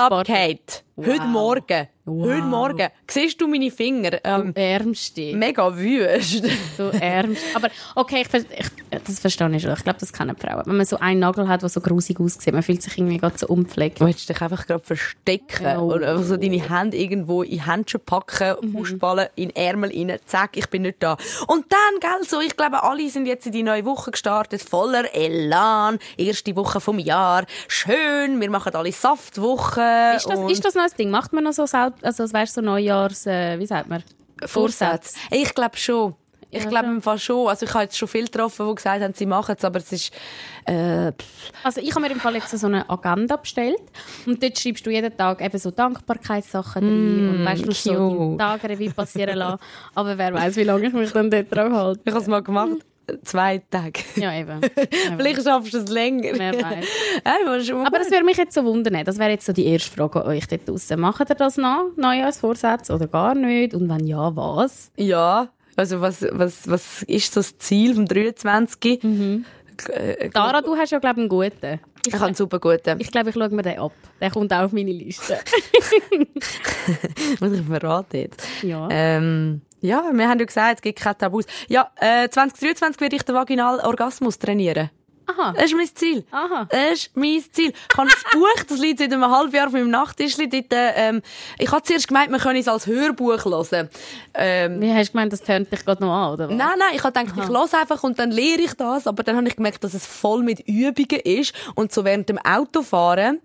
abgefallen. 1.03 1.21
Heute 1.21 1.29
Morgen. 1.31 1.89
Heute 2.05 2.43
Morgen. 2.43 2.89
Siehst 3.09 3.41
du 3.41 3.47
meine 3.47 3.71
Finger? 3.71 4.19
Ähm, 4.25 4.53
Ärmste. 4.57 5.35
mega 5.37 5.77
wüst. 5.77 6.43
Du 6.77 6.85
ärmst. 7.01 7.43
Aber 7.55 7.69
okay, 7.95 8.23
ich, 8.27 8.45
ich, 8.59 9.01
das 9.05 9.21
verstehe 9.21 9.55
ich 9.55 9.63
schon. 9.63 9.73
Ich 9.73 9.85
glaube, 9.85 9.99
das 10.01 10.13
kennen 10.13 10.37
Frauen. 10.37 10.63
Wenn 10.67 10.79
man 10.79 10.87
so 10.87 10.99
einen 10.99 11.21
Nagel 11.21 11.47
hat, 11.47 11.63
der 11.63 11.69
so 11.69 11.81
grusig 11.81 12.19
aussieht, 12.19 12.53
man 12.55 12.63
fühlt 12.65 12.83
sich 12.83 12.97
irgendwie 12.99 13.19
gerade 13.19 13.39
so 13.39 13.47
unpflegt. 13.47 14.01
Du 14.01 14.07
willst 14.07 14.29
dich 14.29 14.41
einfach 14.43 14.67
gerade 14.67 14.83
verstecken 14.83 15.63
Ja. 15.65 15.79
oder 15.79 16.11
einfach 16.11 16.25
so 16.25 16.37
deine 16.37 16.69
Hände 16.69 16.97
irgendwo 16.97 17.43
in 17.43 17.65
Händchen 17.67 18.01
packen, 18.05 18.57
Mhm. 18.73 18.77
ausballen, 18.79 19.29
in 19.37 19.51
Ärmel 19.55 19.91
rein, 19.91 20.19
zack, 20.27 20.57
ich 20.57 20.69
bin 20.71 20.83
nicht 20.83 20.97
da. 21.01 21.17
Und 21.47 21.67
dann, 21.71 22.01
gell, 22.01 22.27
so, 22.29 22.41
ich 22.41 22.57
glaube, 22.57 22.83
alle 22.83 23.09
sind 23.11 23.27
jetzt 23.27 23.47
in 23.47 23.53
die 23.53 23.63
neue 23.63 23.85
Woche 23.85 24.11
gestartet, 24.11 24.61
voller 24.63 25.15
Elan, 25.15 25.99
erste 26.17 26.57
Woche 26.57 26.81
vom 26.81 26.99
Jahr, 26.99 27.45
schön, 27.69 28.41
wir 28.41 28.51
machen 28.51 28.75
alle 28.75 28.91
Saftwochen. 28.93 30.17
Ist 30.17 30.29
das, 30.29 30.51
ist 30.51 30.65
das 30.65 30.75
noch 30.75 30.83
ein 30.85 30.91
Ding? 30.95 31.11
Macht 31.11 31.33
man 31.33 31.45
noch 31.45 31.53
so 31.53 31.67
selbst, 31.67 32.05
also 32.05 32.25
es 32.25 32.33
wärst 32.33 32.55
so 32.55 32.61
Neujahrs, 32.61 33.27
äh, 33.27 33.59
wie 33.59 33.67
sagt 33.67 33.89
man? 33.89 34.03
Vorsätze? 34.45 35.17
Ich 35.31 35.55
glaube 35.55 35.77
schon. 35.77 36.15
Ich 36.55 36.65
Ja, 36.65 36.69
glaube 36.69 36.89
im 36.89 37.01
Fall 37.01 37.19
schon. 37.19 37.49
Also 37.49 37.65
ich 37.65 37.73
habe 37.73 37.85
jetzt 37.85 37.97
schon 37.97 38.09
viele 38.09 38.25
getroffen, 38.27 38.69
die 38.69 38.75
gesagt 38.75 39.03
haben, 39.03 39.15
sie 39.15 39.25
machen 39.25 39.55
es, 39.57 39.65
aber 39.65 39.79
es 39.79 39.91
ist, 39.91 40.13
äh, 40.67 41.11
Also 41.63 41.81
ich 41.81 41.91
habe 41.93 42.03
mir 42.03 42.11
im 42.11 42.21
Fall 42.21 42.35
jetzt 42.35 42.51
so 42.51 42.67
eine 42.67 42.89
Agenda 42.91 43.37
bestellt 43.37 43.79
und 44.27 44.43
dort 44.43 44.59
schreibst 44.59 44.85
du 44.85 44.91
jeden 44.91 45.17
Tag 45.17 45.41
eben 45.43 45.59
so 45.59 45.71
Dankbarkeitssachen 45.71 46.83
drin 46.83 47.29
und 47.31 47.45
weißt 47.47 47.67
du, 47.67 47.73
so 47.73 47.91
cute. 47.95 48.19
deinen 48.19 48.39
Tag 48.39 48.65
Revue 48.65 48.91
passieren 48.91 49.39
lassen. 49.39 49.61
Aber 49.95 50.19
wer 50.19 50.35
weiß, 50.35 50.57
wie 50.57 50.65
lange 50.65 50.89
ich 50.89 50.93
mich 50.93 51.11
dann 51.13 51.31
dort 51.31 51.47
drauf 51.51 51.73
halte. 51.73 52.01
ich 52.05 52.13
habe 52.13 52.21
es 52.23 52.29
mal 52.29 52.43
gemacht. 52.43 52.85
Zwei 53.25 53.63
Tage. 53.71 54.01
Ja, 54.17 54.33
eben. 54.35 54.61
Vielleicht 55.17 55.43
schaffst 55.43 55.75
du 55.75 55.79
es 55.79 55.89
länger. 55.89 56.31
Wer 56.35 56.55
weiß. 56.55 56.87
Aber 57.25 57.87
Aber 57.87 57.99
das 57.99 58.11
würde 58.11 58.25
mich 58.25 58.37
jetzt 58.37 58.55
so 58.55 58.65
wundern. 58.65 59.05
Das 59.05 59.19
wäre 59.19 59.31
jetzt 59.31 59.47
so 59.47 59.53
die 59.53 59.67
erste 59.67 59.91
Frage 59.91 60.23
an 60.23 60.29
euch 60.29 60.47
dort 60.49 60.69
draussen. 60.69 61.01
Macht 61.01 61.31
ihr 61.31 61.35
das 61.35 61.57
noch, 61.57 61.91
Neujahrsvorsätze 61.97 62.95
oder 62.95 63.07
gar 63.07 63.35
nicht? 63.35 63.75
Und 63.75 63.89
wenn 63.89 64.07
ja, 64.07 64.35
was? 64.35 64.91
Ja, 64.97 65.49
also 65.77 66.01
was, 66.01 66.25
was, 66.31 66.69
was 66.69 67.03
ist 67.05 67.33
so 67.33 67.41
das 67.41 67.57
Ziel 67.59 67.95
vom 67.95 68.07
23? 68.07 69.03
Mhm. 69.03 69.45
Äh, 69.89 70.29
Dara, 70.31 70.61
du 70.61 70.77
hast 70.77 70.91
ja, 70.91 70.99
glaube 70.99 71.21
ich, 71.21 71.23
einen 71.23 71.29
guten. 71.29 71.81
Ich 72.07 72.15
habe 72.15 72.27
einen 72.27 72.35
super 72.35 72.59
guten. 72.59 73.01
Ich 73.01 73.11
glaube, 73.11 73.31
ich 73.31 73.35
schaue 73.35 73.49
mir 73.51 73.63
den 73.63 73.79
ab. 73.79 73.93
Der 74.21 74.31
kommt 74.31 74.53
auch 74.53 74.63
auf 74.63 74.73
meine 74.73 74.93
Liste. 74.93 75.39
Muss 77.41 77.53
ich 77.53 77.63
verraten 77.63 78.17
jetzt? 78.17 78.47
Ja. 78.63 78.89
Ähm, 78.91 79.63
ja, 79.83 80.05
wir 80.13 80.29
haben 80.29 80.39
ja 80.39 80.47
gesagt, 80.47 80.77
es 80.77 80.83
gibt 80.83 81.01
keine 81.01 81.19
Tabus. 81.19 81.45
Ja, 81.69 81.91
äh, 81.97 82.29
2023 82.29 83.01
werde 83.01 83.17
ich 83.17 83.23
den 83.23 83.35
Vaginalorgasmus 83.35 84.39
trainieren. 84.39 84.91
Aha. 85.27 85.53
Das 85.53 85.65
ist 85.67 85.77
mein 85.77 85.87
Ziel. 85.87 86.25
Aha. 86.31 86.67
Das 86.69 86.93
ist 86.93 87.17
mein 87.17 87.43
Ziel. 87.53 87.73
Ich 87.73 87.97
habe 87.97 88.09
ein 88.09 88.15
Buch, 88.33 88.65
das 88.69 88.79
liegt 88.79 88.99
seit 88.99 89.13
einem 89.13 89.31
halben 89.31 89.55
Jahr 89.55 89.67
auf 89.67 89.73
meinem 89.73 89.91
Nachttischli. 89.91 90.49
Dort, 90.49 90.67
ähm, 90.71 91.23
ich 91.59 91.71
habe 91.71 91.83
zuerst 91.83 92.09
gemeint, 92.09 92.31
man 92.31 92.41
könne 92.41 92.59
es 92.59 92.69
als 92.69 92.87
Hörbuch 92.87 93.45
hören. 93.45 93.89
Ähm, 94.35 94.81
Wie 94.81 94.93
hast 94.93 95.09
du 95.09 95.13
gemeint, 95.13 95.33
das 95.33 95.43
tönt 95.43 95.73
dich 95.73 95.85
gerade 95.85 96.03
noch 96.03 96.13
an, 96.13 96.33
oder 96.35 96.49
was? 96.49 96.57
Nein, 96.57 96.79
nein, 96.79 96.89
ich 96.95 97.03
habe 97.03 97.19
gedacht, 97.19 97.39
ich 97.39 97.49
höre 97.49 97.81
einfach 97.81 98.03
und 98.03 98.19
dann 98.19 98.31
lehre 98.31 98.61
ich 98.61 98.75
das, 98.75 99.07
aber 99.07 99.23
dann 99.23 99.37
habe 99.37 99.49
ich 99.49 99.57
gemerkt, 99.57 99.83
dass 99.85 99.95
es 99.95 100.07
voll 100.07 100.43
mit 100.43 100.61
Übungen 100.69 101.21
ist 101.25 101.55
und 101.75 101.93
so 101.93 102.05
während 102.05 102.29
dem 102.29 102.39
Autofahren 102.39 103.41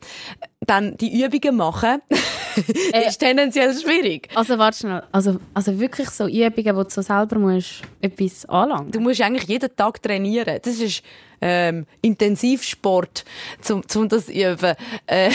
dann 0.67 0.97
die 0.97 1.23
Übungen 1.23 1.55
machen, 1.55 2.01
ist 3.07 3.19
tendenziell 3.19 3.73
schwierig. 3.73 4.29
Also, 4.35 4.57
warte 4.57 4.77
schnell. 4.77 5.03
Also, 5.11 5.39
also 5.53 5.79
wirklich 5.79 6.09
so 6.09 6.27
Übungen, 6.27 6.75
wo 6.75 6.83
du 6.83 6.89
so 6.89 7.01
selber 7.01 7.39
musst 7.39 7.81
etwas 8.01 8.45
anlangen 8.45 8.91
Du 8.91 8.99
musst 8.99 9.21
eigentlich 9.21 9.47
jeden 9.47 9.75
Tag 9.75 10.01
trainieren. 10.01 10.59
Das 10.61 10.79
ist 10.79 11.03
ähm, 11.41 11.85
Intensivsport, 12.01 13.25
zum, 13.61 13.87
zum 13.87 14.09
das 14.09 14.29
üben. 14.29 14.75
Äh, 15.05 15.31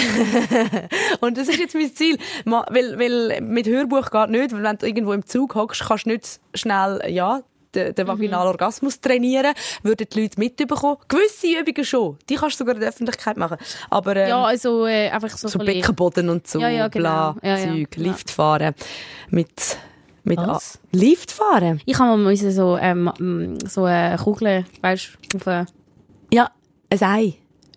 und 1.21 1.39
das 1.39 1.49
ist 1.49 1.59
jetzt 1.59 1.75
mein 1.75 1.95
Ziel. 1.95 2.19
Weil, 2.45 2.99
weil 2.99 3.41
mit 3.41 3.67
Hörbuch 3.67 4.11
geht 4.11 4.31
nicht, 4.31 4.53
weil 4.53 4.63
wenn 4.63 4.79
du 4.79 4.87
irgendwo 4.87 5.13
im 5.13 5.27
Zug 5.27 5.55
hockst, 5.55 5.85
kannst 5.87 6.07
du 6.07 6.11
nicht 6.11 6.41
schnell, 6.55 7.03
ja, 7.09 7.43
den, 7.75 7.95
den 7.95 8.07
vaginalen 8.07 8.49
Orgasmus 8.49 9.01
trainieren, 9.01 9.53
würden 9.83 10.07
die 10.13 10.21
Leute 10.23 10.39
mitbekommen. 10.39 10.97
Gewisse 11.09 11.47
Übungen 11.61 11.85
schon. 11.85 12.19
Die 12.29 12.35
kannst 12.37 12.57
du 12.57 12.59
sogar 12.59 12.75
in 12.75 12.81
der 12.81 12.89
Öffentlichkeit 12.91 13.37
machen. 13.37 13.57
Aber 13.91 14.17
ähm, 14.17 14.29
Ja, 14.29 14.45
also 14.45 14.87
äh, 14.87 15.09
einfach 15.11 15.31
so, 15.37 15.49
so 15.49 15.59
ein 15.59 15.67
Beckenboden 15.67 16.29
und 16.29 16.47
so, 16.47 16.59
Ja, 16.61 16.69
ja, 16.69 16.89
genau. 16.89 17.35
bla, 17.35 17.37
Ja, 17.43 17.57
ja. 17.59 17.67
Zeug, 17.73 17.97
Ja. 17.97 18.03
Lift 18.03 18.31
fahren. 18.31 18.75
Mit, 19.31 19.77
mit 20.25 20.39
Was? 20.39 20.77
A- 20.83 20.97
Lift 20.97 21.33
fahren? 21.33 21.81
Ich 21.87 21.99
habe 21.99 22.17
mal 22.17 22.37
so, 22.37 22.77
ähm, 22.79 23.59
so 23.67 23.85
eine 23.85 24.17
Kugel, 24.19 24.65
weißt 24.81 25.19
du, 25.33 25.39
auf 25.39 25.47
eine, 25.49 25.67
Ja, 26.33 26.51
ein 26.91 27.03
Ei. 27.03 27.35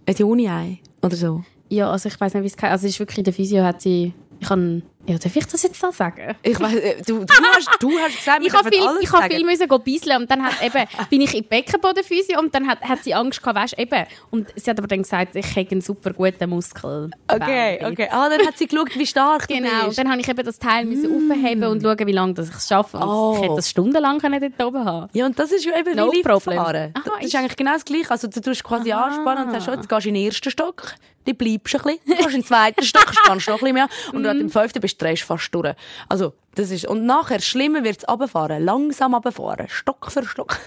Ein 0.07 0.15
Juni-Ei. 0.15 0.79
Oder 1.01 1.15
so. 1.15 1.43
Ja, 1.69 1.89
also 1.91 2.07
ich 2.09 2.19
weiß 2.19 2.33
nicht, 2.35 2.43
wie 2.43 2.47
es. 2.47 2.63
Also 2.63 2.85
es 2.85 2.93
ist 2.93 2.99
wirklich, 2.99 3.17
in 3.19 3.23
der 3.23 3.33
Physio 3.33 3.63
hat 3.63 3.81
sie, 3.81 4.13
ich 4.39 4.47
kann, 4.47 4.83
ja, 5.07 5.17
darf 5.17 5.35
ich 5.35 5.45
das 5.45 5.61
jetzt 5.63 5.79
so 5.79 5.91
sagen? 5.91 6.35
Ich 6.41 6.59
weiß, 6.59 6.73
äh, 6.75 7.01
du, 7.05 7.23
du, 7.25 7.33
hast, 7.53 7.69
du 7.79 7.91
hast 7.99 8.15
gesagt, 8.17 8.41
Ich 8.45 8.53
habe 8.53 8.69
viel, 8.69 8.81
alles 8.85 9.03
ich 9.03 9.11
habe 9.11 9.33
viel 9.33 9.45
müssen 9.45 9.67
go 9.67 9.79
bisseln 9.79 10.21
und 10.21 10.31
dann 10.31 10.43
hat 10.43 10.61
eben, 10.63 10.85
bin 11.09 11.21
ich 11.21 11.33
in 11.35 11.43
die 11.43 11.47
Beckenbodenphysio 11.47 12.39
und 12.39 12.53
dann 12.55 12.67
hat, 12.67 12.81
hat 12.81 13.03
sie 13.03 13.13
Angst 13.13 13.41
gehabt, 13.41 13.57
weißt, 13.59 13.77
eben. 13.79 14.05
Und 14.31 14.47
sie 14.55 14.69
hat 14.69 14.77
aber 14.79 14.87
dann 14.87 15.03
gesagt, 15.03 15.35
ich 15.35 15.55
hätte 15.55 15.71
einen 15.71 15.81
super 15.81 16.11
guten 16.13 16.49
Muskel. 16.49 17.11
Okay, 17.27 17.79
okay. 17.85 18.07
Ah, 18.11 18.29
dann 18.29 18.45
hat 18.47 18.57
sie 18.57 18.67
geschaut, 18.67 18.97
wie 18.97 19.05
stark 19.05 19.47
Genau, 19.47 19.69
du 19.69 19.75
und 19.81 19.85
bist. 19.87 19.97
dann 19.99 20.09
habe 20.11 20.21
ich 20.21 20.27
eben 20.27 20.43
das 20.45 20.59
Teil 20.59 20.85
müssen 20.85 21.05
aufheben 21.31 21.63
und 21.65 21.81
schauen, 21.81 22.07
wie 22.07 22.11
lange 22.11 22.33
das 22.33 22.49
ich 22.49 22.55
es 22.55 22.67
schaffe. 22.67 22.97
Oh. 22.97 23.33
Ich 23.37 23.43
hätte 23.43 23.55
das 23.55 23.69
stundenlang 23.69 24.19
können 24.19 24.39
dort 24.57 24.67
oben 24.67 24.85
haben 24.85 25.09
Ja, 25.13 25.25
und 25.25 25.37
das 25.37 25.51
ist 25.51 25.65
ja 25.65 25.77
eben 25.77 25.95
No 25.95 26.11
wie 26.11 26.21
problem. 26.23 26.59
Aha, 26.59 26.73
Das 26.73 27.13
ist 27.21 27.35
eigentlich 27.35 27.55
genau 27.55 27.73
das 27.73 27.85
Gleiche. 27.85 28.09
Also 28.11 28.27
du 28.27 28.41
tust 28.41 28.63
quasi 28.63 28.91
Aha. 28.91 29.05
anspannen 29.05 29.45
und 29.45 29.51
sagst, 29.51 29.67
oh, 29.69 29.73
jetzt 29.73 29.87
gehst 29.89 30.05
du 30.05 30.09
in 30.09 30.15
den 30.15 30.25
ersten 30.25 30.49
Stock, 30.51 30.93
dann 31.25 31.35
bleibst 31.35 31.73
du 31.73 31.77
ein 31.79 31.83
bisschen, 31.83 31.99
dann 32.05 32.17
gehst 32.17 32.25
du 32.25 32.29
in 32.35 32.41
den 32.41 32.45
zweiten 32.45 32.83
Stock, 32.83 33.13
spannst 33.13 33.47
noch 33.47 33.55
ein 33.55 33.59
bisschen 33.59 33.73
mehr 33.73 33.87
und 34.13 34.23
dann 34.23 34.39
im 34.39 34.49
fünften 34.51 34.79
bist 34.79 34.94
du 34.99 35.05
drehst 35.05 35.23
fast 35.23 35.53
durch. 35.53 35.73
Also, 36.09 36.33
das 36.55 36.71
ist, 36.71 36.85
und 36.87 37.05
nachher, 37.05 37.41
schlimmer 37.41 37.83
wird 37.83 37.97
es 37.97 38.07
runterfahren, 38.07 38.63
langsam 38.63 39.13
runterfahren, 39.13 39.67
Stock 39.67 40.09
für 40.09 40.23
Stock. 40.25 40.57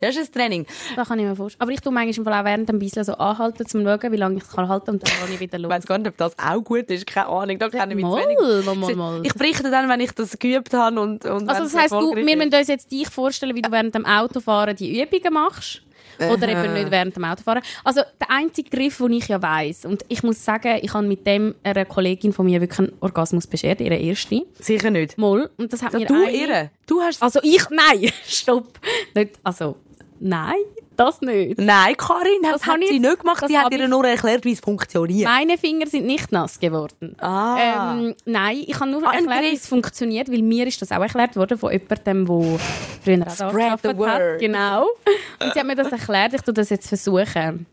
das 0.00 0.16
ist 0.16 0.30
ein 0.30 0.32
Training. 0.32 0.66
Da 0.96 1.04
kann 1.04 1.18
ich 1.18 1.26
mir 1.26 1.36
vorstellen. 1.36 1.60
Aber 1.60 1.72
ich 1.72 1.80
tue 1.80 1.92
manchmal 1.92 2.16
im 2.16 2.24
Fall 2.24 2.40
auch 2.40 2.44
während 2.44 2.68
dem 2.70 2.78
Bisseln 2.78 3.04
so 3.04 3.12
anhalten, 3.14 3.62
um 3.64 3.68
zu 3.68 3.82
schauen, 3.82 4.12
wie 4.12 4.16
lange 4.16 4.36
ich 4.38 4.44
es 4.44 4.50
kann 4.50 4.66
halten 4.68 4.90
und 4.92 5.02
dann 5.06 5.14
kann 5.20 5.30
ich 5.32 5.40
wieder 5.40 5.56
Ich 5.58 5.62
los. 5.62 5.70
weiß 5.70 5.86
gar 5.86 5.98
nicht, 5.98 6.08
ob 6.08 6.16
das 6.16 6.38
auch 6.38 6.60
gut 6.64 6.90
ist, 6.90 7.06
keine 7.06 7.26
Ahnung, 7.28 7.58
da 7.58 7.68
kenne 7.68 7.92
ich 7.92 7.96
mich 7.96 8.04
Mal, 8.04 8.24
wenig. 8.26 8.66
mal, 8.66 8.94
mal. 8.96 9.20
Ich 9.26 9.34
berichte 9.34 9.70
dann, 9.70 9.88
wenn 9.90 10.00
ich 10.00 10.12
das 10.12 10.38
geübt 10.38 10.72
habe 10.72 10.98
und, 11.00 11.24
und 11.26 11.48
Also 11.48 11.64
das 11.64 11.76
heisst, 11.76 11.92
du, 11.92 12.14
wir 12.14 12.26
ist. 12.26 12.36
müssen 12.36 12.54
uns 12.54 12.68
jetzt 12.68 12.90
dich 12.90 13.08
vorstellen, 13.10 13.54
wie 13.56 13.62
du 13.62 13.70
während 13.70 13.94
dem 13.94 14.06
Autofahren 14.06 14.74
die 14.74 15.02
Übungen 15.02 15.34
machst. 15.34 15.82
Oder 16.20 16.48
eben 16.48 16.74
nicht 16.74 16.90
während 16.90 17.14
dem 17.16 17.24
Autofahren. 17.24 17.62
Also 17.84 18.00
der 18.20 18.30
einzige 18.30 18.70
Griff, 18.70 18.98
den 18.98 19.12
ich 19.12 19.28
ja 19.28 19.40
weiss, 19.40 19.84
und 19.84 20.04
ich 20.08 20.22
muss 20.22 20.44
sagen, 20.44 20.78
ich 20.82 20.92
habe 20.92 21.06
mit 21.06 21.26
dem 21.26 21.54
einer 21.62 21.84
Kollegin 21.84 22.32
von 22.32 22.46
mir 22.46 22.60
wirklich 22.60 22.78
einen 22.80 22.92
Orgasmus 23.00 23.46
beschert, 23.46 23.80
ihre 23.80 23.96
erste. 23.96 24.42
Sicher 24.60 24.90
nicht. 24.90 25.16
Moll. 25.18 25.50
Und 25.56 25.72
das 25.72 25.82
hat 25.82 25.92
mir 25.92 26.06
Du 26.06 26.14
eine- 26.14 26.30
irre. 26.32 26.70
Du 26.86 27.00
hast... 27.00 27.22
Also 27.22 27.40
ich, 27.42 27.62
nein, 27.70 28.10
stopp. 28.26 28.78
Nicht, 29.14 29.38
also, 29.44 29.76
nein, 30.20 30.56
das 30.96 31.20
nicht. 31.20 31.58
Nein, 31.58 31.96
Karin, 31.96 32.42
das, 32.42 32.52
Das 32.54 32.66
hat 32.66 32.80
sie 32.88 32.98
nicht 32.98 33.20
gemacht. 33.20 33.44
Sie 33.46 33.56
hat 33.56 33.72
ihr 33.72 33.86
nur 33.86 34.04
erklärt, 34.04 34.44
wie 34.44 34.52
es 34.52 34.58
funktioniert. 34.60 35.28
Meine 35.28 35.56
Finger 35.56 35.86
sind 35.86 36.06
nicht 36.06 36.32
nass 36.32 36.58
geworden. 36.58 37.14
Ah. 37.20 37.94
Ähm, 37.96 38.14
nein, 38.24 38.64
ich 38.66 38.74
habe 38.80 38.90
nur 38.90 39.06
Ah, 39.06 39.14
erklärt, 39.14 39.42
wie 39.42 39.54
es 39.54 39.68
funktioniert, 39.68 40.28
weil 40.30 40.42
mir 40.42 40.66
ist 40.66 40.82
das 40.82 40.90
auch 40.90 41.00
erklärt 41.00 41.36
worden 41.36 41.56
von 41.56 41.70
jemandem, 41.70 42.26
der 42.26 42.58
früher 43.04 43.26
auch 43.26 43.50
Spread 43.50 43.78
the 43.84 43.96
word. 43.96 44.08
hat. 44.10 44.38
Genau. 44.40 44.86
Und 45.40 45.52
sie 45.54 45.60
hat 45.60 45.66
mir 45.68 45.76
das 45.76 45.92
erklärt. 45.92 46.34
Ich 46.34 46.42
tue 46.42 46.52
das 46.54 46.68
jetzt 46.70 46.88
versuchen. 46.88 47.66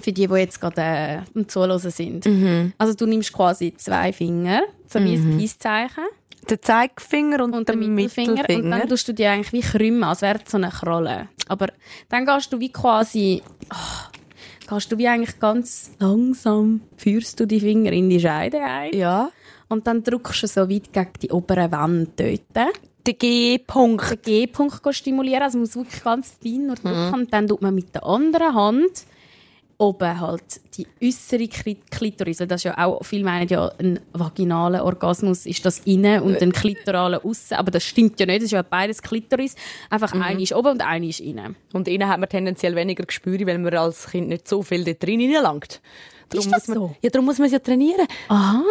Für 0.00 0.12
die, 0.12 0.26
die 0.26 0.34
jetzt 0.36 0.60
gerade 0.60 0.80
äh, 0.80 1.18
am 1.34 1.48
Zuhören 1.48 1.78
sind. 1.78 2.24
Mhm. 2.24 2.72
Also 2.78 2.94
du 2.94 3.06
nimmst 3.06 3.32
quasi 3.32 3.74
zwei 3.76 4.12
Finger, 4.12 4.62
so 4.86 5.00
wie 5.00 5.16
ein 5.16 5.36
Peace-Zeichen. 5.36 6.04
Der 6.48 6.60
Zeigefinger 6.60 7.44
und, 7.44 7.54
und 7.54 7.68
der 7.68 7.76
den 7.76 7.94
Mittelfinger. 7.94 8.32
Mittelfinger. 8.32 8.64
Und 8.64 8.70
dann 8.80 8.88
tust 8.88 9.08
du 9.08 9.14
die 9.14 9.26
eigentlich 9.26 9.52
wie 9.52 9.60
krümmen, 9.60 10.04
als 10.04 10.22
wäre 10.22 10.40
es 10.44 10.50
so 10.50 10.56
eine 10.58 10.70
Kralle. 10.70 11.28
Aber 11.48 11.68
dann 12.08 12.26
gehst 12.26 12.52
du 12.52 12.58
wie 12.58 12.72
quasi, 12.72 13.42
oh, 13.70 14.74
gehst 14.74 14.90
du 14.90 14.98
wie 14.98 15.08
eigentlich 15.08 15.38
ganz 15.38 15.92
langsam, 15.98 16.82
führst 16.96 17.38
du 17.38 17.46
die 17.46 17.60
Finger 17.60 17.92
in 17.92 18.10
die 18.10 18.20
Scheide 18.20 18.60
ein. 18.62 18.94
ja. 18.94 19.30
Und 19.68 19.86
dann 19.86 20.02
drückst 20.02 20.42
du 20.42 20.46
so 20.46 20.68
weit 20.68 20.92
gegen 20.92 21.12
die 21.22 21.30
obere 21.30 21.72
Wand 21.72 22.10
dort. 22.20 22.42
Der 22.54 23.14
G-Punkt. 23.14 24.10
Den 24.10 24.20
G-Punkt 24.20 24.82
stimulieren, 24.94 25.42
also 25.42 25.56
man 25.56 25.62
muss 25.62 25.74
wirklich 25.76 26.04
ganz 26.04 26.36
fein 26.42 26.66
nur 26.66 26.76
drücken. 26.76 27.08
Mhm. 27.08 27.14
Und 27.14 27.32
dann 27.32 27.48
tut 27.48 27.62
man 27.62 27.74
mit 27.74 27.94
der 27.94 28.04
anderen 28.04 28.54
Hand 28.54 29.06
oben 29.82 30.20
halt 30.20 30.60
die 30.76 30.86
äußere 31.02 31.42
Kli- 31.44 31.76
Klitoris, 31.90 32.38
weil 32.40 32.46
das 32.46 32.60
ist 32.60 32.64
ja 32.64 32.78
auch, 32.86 33.02
viele 33.04 33.24
meinen 33.24 33.48
ja, 33.48 33.70
ein 33.78 33.98
vaginaler 34.12 34.84
Orgasmus 34.84 35.44
ist 35.44 35.66
das 35.66 35.80
innen 35.80 36.22
und 36.22 36.40
ein 36.40 36.52
klitoraler 36.52 37.24
außen, 37.24 37.56
aber 37.56 37.70
das 37.72 37.82
stimmt 37.84 38.18
ja 38.20 38.26
nicht, 38.26 38.38
das 38.38 38.44
ist 38.46 38.52
ja 38.52 38.62
beides 38.62 39.02
Klitoris, 39.02 39.56
einfach 39.90 40.14
Mhm. 40.14 40.22
eine 40.22 40.42
ist 40.42 40.54
oben 40.54 40.68
und 40.72 40.82
eine 40.82 41.08
ist 41.08 41.20
innen. 41.20 41.56
Und 41.72 41.88
innen 41.88 42.08
hat 42.08 42.20
man 42.20 42.28
tendenziell 42.28 42.76
weniger 42.76 43.04
Gespüre, 43.04 43.44
weil 43.46 43.58
man 43.58 43.74
als 43.74 44.08
Kind 44.10 44.28
nicht 44.28 44.46
so 44.48 44.62
viel 44.62 44.84
dort 44.84 45.02
drin 45.02 45.18
hineinlangt. 45.20 45.80
Darum 46.28 46.46
Ist 46.46 46.52
das 46.52 46.68
muss 46.68 46.68
man, 46.68 46.88
so? 46.88 46.96
Ja, 47.00 47.10
darum 47.10 47.24
muss 47.26 47.38
man 47.38 47.46
es 47.46 47.52
ja 47.52 47.58
trainieren. 47.58 48.06
Aha, 48.28 48.62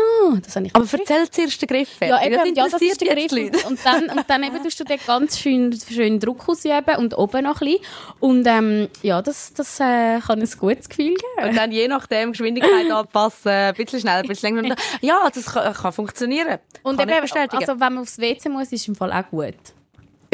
das 0.43 0.55
habe 0.55 0.67
ich 0.67 0.75
Aber 0.75 0.85
erzähl 0.91 1.29
zuerst 1.29 1.61
den 1.61 1.67
Griff 1.67 1.89
ja, 2.01 2.17
fertig. 2.17 2.45
eben, 2.45 2.55
ja, 2.55 2.67
das 2.69 2.81
ist 2.81 3.01
der 3.01 3.15
Griff. 3.15 3.31
Und, 3.31 3.65
und 3.65 3.79
dann, 3.85 4.09
und 4.09 4.29
dann 4.29 4.43
eben 4.43 4.63
tust 4.63 4.79
du 4.79 4.83
dort 4.83 5.05
ganz 5.05 5.39
schön, 5.39 5.77
schön 5.89 6.19
Druck 6.19 6.47
ausüben 6.47 6.97
und 6.97 7.17
oben 7.17 7.43
noch 7.43 7.61
ein 7.61 7.67
bisschen. 7.67 7.85
Und 8.19 8.47
ähm, 8.47 8.87
ja, 9.01 9.21
das, 9.21 9.53
das 9.53 9.79
äh, 9.79 10.19
kann 10.19 10.41
ein 10.41 10.49
gutes 10.59 10.89
Gefühl 10.89 11.15
geben. 11.15 11.49
Und 11.49 11.55
dann 11.55 11.71
je 11.71 11.87
nachdem 11.87 12.31
Geschwindigkeit 12.31 12.91
anpassen, 12.91 13.51
ein 13.51 13.73
bisschen 13.73 13.99
schneller, 13.99 14.19
ein 14.19 14.27
bisschen 14.27 14.55
länger. 14.55 14.75
Ja, 15.01 15.29
das 15.33 15.45
kann, 15.45 15.73
kann 15.73 15.91
funktionieren. 15.91 16.59
Und 16.83 16.97
kann 16.97 17.09
eben, 17.09 17.21
also 17.51 17.79
wenn 17.79 17.93
man 17.93 17.99
aufs 17.99 18.19
WC 18.19 18.49
muss, 18.49 18.71
ist 18.71 18.87
im 18.87 18.95
Fall 18.95 19.11
auch 19.11 19.29
gut. 19.29 19.55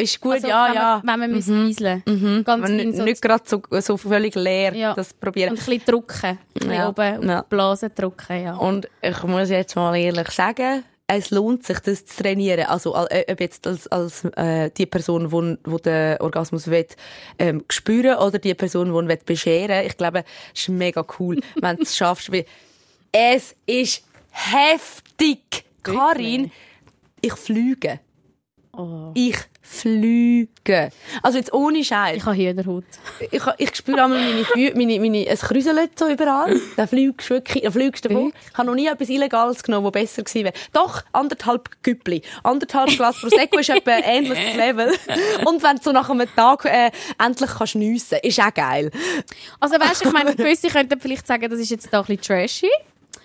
Ist 0.00 0.20
gut, 0.20 0.34
Also, 0.34 0.48
ja, 0.48 0.66
wenn 0.68 0.74
ja. 0.74 1.00
Man, 1.04 1.20
wenn 1.20 1.30
man 1.30 1.30
müssen 1.32 1.66
wieseln 1.66 2.02
Ganz 2.44 2.48
Aber 2.48 2.66
fein 2.66 2.76
nicht, 2.76 2.96
so 2.96 3.02
nicht 3.04 3.20
gerade 3.22 3.42
so, 3.46 3.62
so 3.80 3.96
völlig 3.96 4.34
leer 4.36 4.74
Ja. 4.74 4.94
das 4.94 5.12
probieren. 5.12 5.50
Und 5.50 5.58
ein 5.60 5.64
bisschen 5.64 5.84
drücken. 5.84 6.38
Ein 6.62 6.72
Ja. 6.72 6.88
oben 6.88 7.28
Ja. 7.28 7.38
auf 7.40 7.44
die 7.44 7.48
Blase 7.54 7.90
drücken, 7.90 8.42
ja. 8.44 8.54
Und 8.56 8.88
ich 9.02 9.22
muss 9.24 9.50
jetzt 9.50 9.74
mal 9.76 9.96
ehrlich 9.96 10.28
sagen, 10.30 10.84
es 11.10 11.30
lohnt 11.30 11.64
sich, 11.64 11.80
das 11.80 12.04
zu 12.04 12.22
trainieren. 12.22 12.66
Also, 12.66 12.94
äh, 12.94 13.24
ob 13.32 13.40
jetzt 13.40 13.66
als, 13.66 13.86
als 13.88 14.24
äh, 14.36 14.70
die 14.70 14.84
Person, 14.86 15.32
wo, 15.32 15.56
wo 15.64 15.78
den 15.78 16.18
Orgasmus 16.20 16.66
will, 16.66 16.86
ähm, 17.38 17.64
spüren 17.70 18.18
oder 18.18 18.38
die 18.38 18.52
Person, 18.54 18.92
die 18.92 18.98
ihn 18.98 19.08
will 19.08 19.18
bescheren 19.24 19.86
Ich 19.86 19.96
glaube, 19.96 20.22
es 20.54 20.60
ist 20.60 20.68
mega 20.68 21.04
cool, 21.18 21.40
wenn 21.62 21.76
du 21.76 21.82
es 21.82 21.96
schaffst. 21.96 22.30
Weil 22.30 22.44
es 23.10 23.56
ist 23.66 24.04
heftig. 24.30 25.64
Karin, 25.82 26.50
ich 27.22 27.32
fliege. 27.32 28.00
Oh. 28.76 29.10
Ich 29.14 29.36
fliege. 29.68 30.90
Also 31.22 31.38
jetzt 31.38 31.52
ohne 31.52 31.84
Scheiß. 31.84 32.16
Ich 32.16 32.24
habe 32.24 32.36
Hühnerhaut. 32.36 32.84
Ich, 33.30 33.42
ich 33.58 33.76
spüre 33.76 34.04
einmal 34.04 34.20
meine 34.20 34.44
Füße, 34.44 34.76
meine, 34.76 34.98
meine, 34.98 35.26
es 35.26 35.42
krüselt 35.42 35.98
so 35.98 36.08
überall. 36.08 36.58
Dann 36.76 36.88
fliegst 36.88 37.28
du 37.28 37.34
wirklich, 37.34 37.62
dann 37.62 37.72
fliegst 37.72 38.04
du 38.04 38.08
davon. 38.08 38.32
Ich 38.50 38.58
habe 38.58 38.66
noch 38.66 38.74
nie 38.74 38.86
etwas 38.86 39.08
Illegales 39.08 39.62
genommen, 39.62 39.84
das 39.84 40.02
besser 40.02 40.22
gewesen 40.22 40.44
wäre. 40.44 40.54
Doch, 40.72 41.02
anderthalb 41.12 41.82
Güppli. 41.82 42.22
Anderthalb 42.42 42.90
Glas 42.90 43.20
Prosecco 43.20 43.58
ist 43.58 43.68
etwa 43.68 43.92
ein 43.92 44.02
ähnliches 44.04 44.54
Level. 44.56 44.92
Und 45.44 45.62
wenn 45.62 45.76
du 45.76 45.82
so 45.82 45.92
nach 45.92 46.08
einem 46.08 46.28
Tag, 46.34 46.64
äh, 46.64 46.90
endlich 47.22 47.50
kannst 47.50 47.74
niessen, 47.74 48.18
ist 48.22 48.40
auch 48.40 48.54
geil. 48.54 48.90
Also 49.60 49.76
weißt 49.76 50.04
du, 50.04 50.08
ich 50.08 50.12
meine, 50.12 50.34
gewisse 50.36 50.68
könnten 50.68 50.98
vielleicht 51.00 51.26
sagen, 51.26 51.50
das 51.50 51.60
ist 51.60 51.70
jetzt 51.70 51.92
da 51.92 52.00
ein 52.00 52.06
bisschen 52.06 52.22
trashy. 52.22 52.70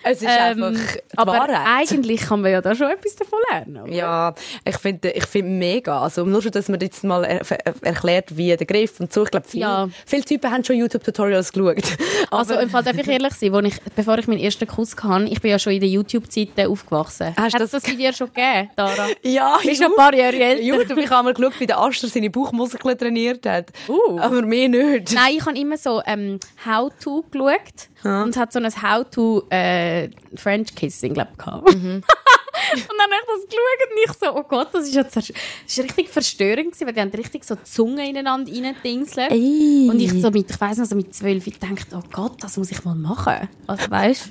Es 0.04 0.22
ist 0.22 0.28
Ähm, 0.28 0.62
einfach 0.62 0.96
aber 1.16 1.32
Wahrheit. 1.32 1.66
eigentlich 1.90 2.20
kann 2.22 2.40
man 2.42 2.52
ja 2.52 2.60
da 2.60 2.74
schon 2.74 2.88
etwas 2.90 3.16
davon 3.16 3.38
lernen. 3.50 3.82
oder? 3.82 3.92
Ja, 3.92 4.34
ich 4.64 4.76
finde, 4.76 5.10
ich 5.10 5.26
finde 5.26 5.50
mega. 5.50 6.00
Also, 6.02 6.24
nur 6.24 6.42
schon, 6.42 6.52
dass 6.52 6.68
man 6.68 6.78
jetzt 6.80 7.02
mal 7.04 7.24
er, 7.24 7.40
er, 7.50 7.74
erklärt, 7.82 8.36
wie 8.36 8.54
der 8.56 8.66
Griff 8.66 9.00
und 9.00 9.12
so. 9.12 9.24
Ich 9.24 9.30
glaube, 9.30 9.46
viele, 9.48 9.62
Ja. 9.62 9.88
viele 10.06 10.24
Typen 10.24 10.50
haben 10.50 10.62
schon 10.64 10.76
YouTube-Tutorials 10.76 11.52
geschaut. 11.52 11.76
Also 12.30 12.54
im 12.54 12.68
Fall 12.70 12.82
darf 12.82 12.96
ich 12.96 13.06
ehrlich 13.06 13.32
sein, 13.34 13.52
wo 13.52 13.58
ich, 13.60 13.74
bevor 13.94 14.18
ich 14.18 14.26
meinen 14.26 14.40
ersten 14.40 14.66
Kuss 14.66 14.96
hatte, 15.00 15.26
ich 15.26 15.40
bin 15.40 15.50
ja 15.52 15.58
schon 15.58 15.72
in 15.74 15.80
der 15.80 15.88
YouTube-Zeit 15.88 16.48
aufgewachsen. 16.66 17.28
Hast 17.36 17.54
Hat 17.54 17.54
du 17.54 17.58
das- 17.58 17.70
das 17.70 17.86
Video 17.86 18.12
schon 18.12 18.28
gegeben, 18.28 18.70
Dara? 18.74 19.06
ja, 19.22 19.58
Bist 19.62 19.80
schon 19.82 19.92
ein 19.92 19.96
paar 19.96 20.14
Jahre 20.14 20.36
älter. 20.36 20.62
YouTube, 20.62 20.98
ich 20.98 21.10
habe 21.10 21.24
mal 21.24 21.34
geschaut, 21.34 21.60
wie 21.60 21.66
der 21.66 21.78
Aster 21.78 22.08
seine 22.08 22.30
Bauchmuskeln 22.30 22.98
trainiert 22.98 23.46
hat. 23.46 23.66
Uh. 23.88 24.18
Aber 24.18 24.42
mir 24.42 24.68
nicht. 24.68 25.12
Nein, 25.12 25.34
ich 25.36 25.46
habe 25.46 25.56
immer 25.58 25.76
so 25.76 26.02
ähm, 26.06 26.40
How-To 26.66 27.24
geschaut 27.30 27.88
und 28.04 28.36
hat 28.36 28.52
so 28.52 28.58
ein 28.58 28.66
How-To 28.66 29.44
äh, 29.50 30.10
French 30.36 30.74
Kissing, 30.74 31.14
glaube 31.14 31.30
ich. 31.68 31.74
Mhm. 31.74 32.02
und 32.74 32.96
dann 32.98 33.10
habe 33.10 33.14
ich 33.20 33.26
das 33.26 33.48
geschaut 33.48 33.90
und 33.90 34.04
ich 34.04 34.12
so, 34.18 34.36
oh 34.36 34.42
Gott, 34.42 34.68
das 34.72 34.88
ist 34.88 34.94
ja 34.94 35.02
das 35.02 35.30
ist 35.30 35.78
richtig 35.78 36.08
verstörend 36.08 36.72
gewesen, 36.72 36.86
weil 36.86 36.94
die 36.94 37.00
haben 37.00 37.10
richtig 37.10 37.44
so 37.44 37.54
die 37.54 37.64
Zunge 37.64 38.08
ineinander 38.08 38.52
reindingseln. 38.52 39.30
Ey. 39.30 39.88
Und 39.90 40.00
ich 40.00 40.12
so 40.20 40.30
mit, 40.30 40.50
ich 40.50 40.60
weiss 40.60 40.78
noch, 40.78 40.86
so 40.86 40.96
mit 40.96 41.14
zwölf, 41.14 41.46
ich 41.46 41.58
dachte, 41.58 41.96
oh 41.96 42.02
Gott, 42.12 42.42
das 42.42 42.56
muss 42.56 42.70
ich 42.70 42.84
mal 42.84 42.94
machen. 42.94 43.48
Also 43.66 43.90
weißt 43.90 44.30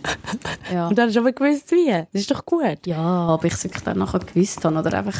Ja. 0.71 0.87
Und 0.93 0.97
dann 0.97 1.07
hast 1.07 1.15
du 1.15 1.19
aber 1.19 1.31
gewusst, 1.31 1.71
wie. 1.71 1.89
Das 1.91 2.21
ist 2.21 2.31
doch 2.31 2.45
gut. 2.45 2.85
Ja, 2.85 3.33
ob 3.33 3.43
ich 3.43 3.53
es 3.53 3.63
wirklich 3.63 3.83
dann 3.83 3.99
nachher 3.99 4.19
gewusst 4.19 4.63
habe 4.63 4.77
oder 4.77 4.97
einfach, 4.97 5.19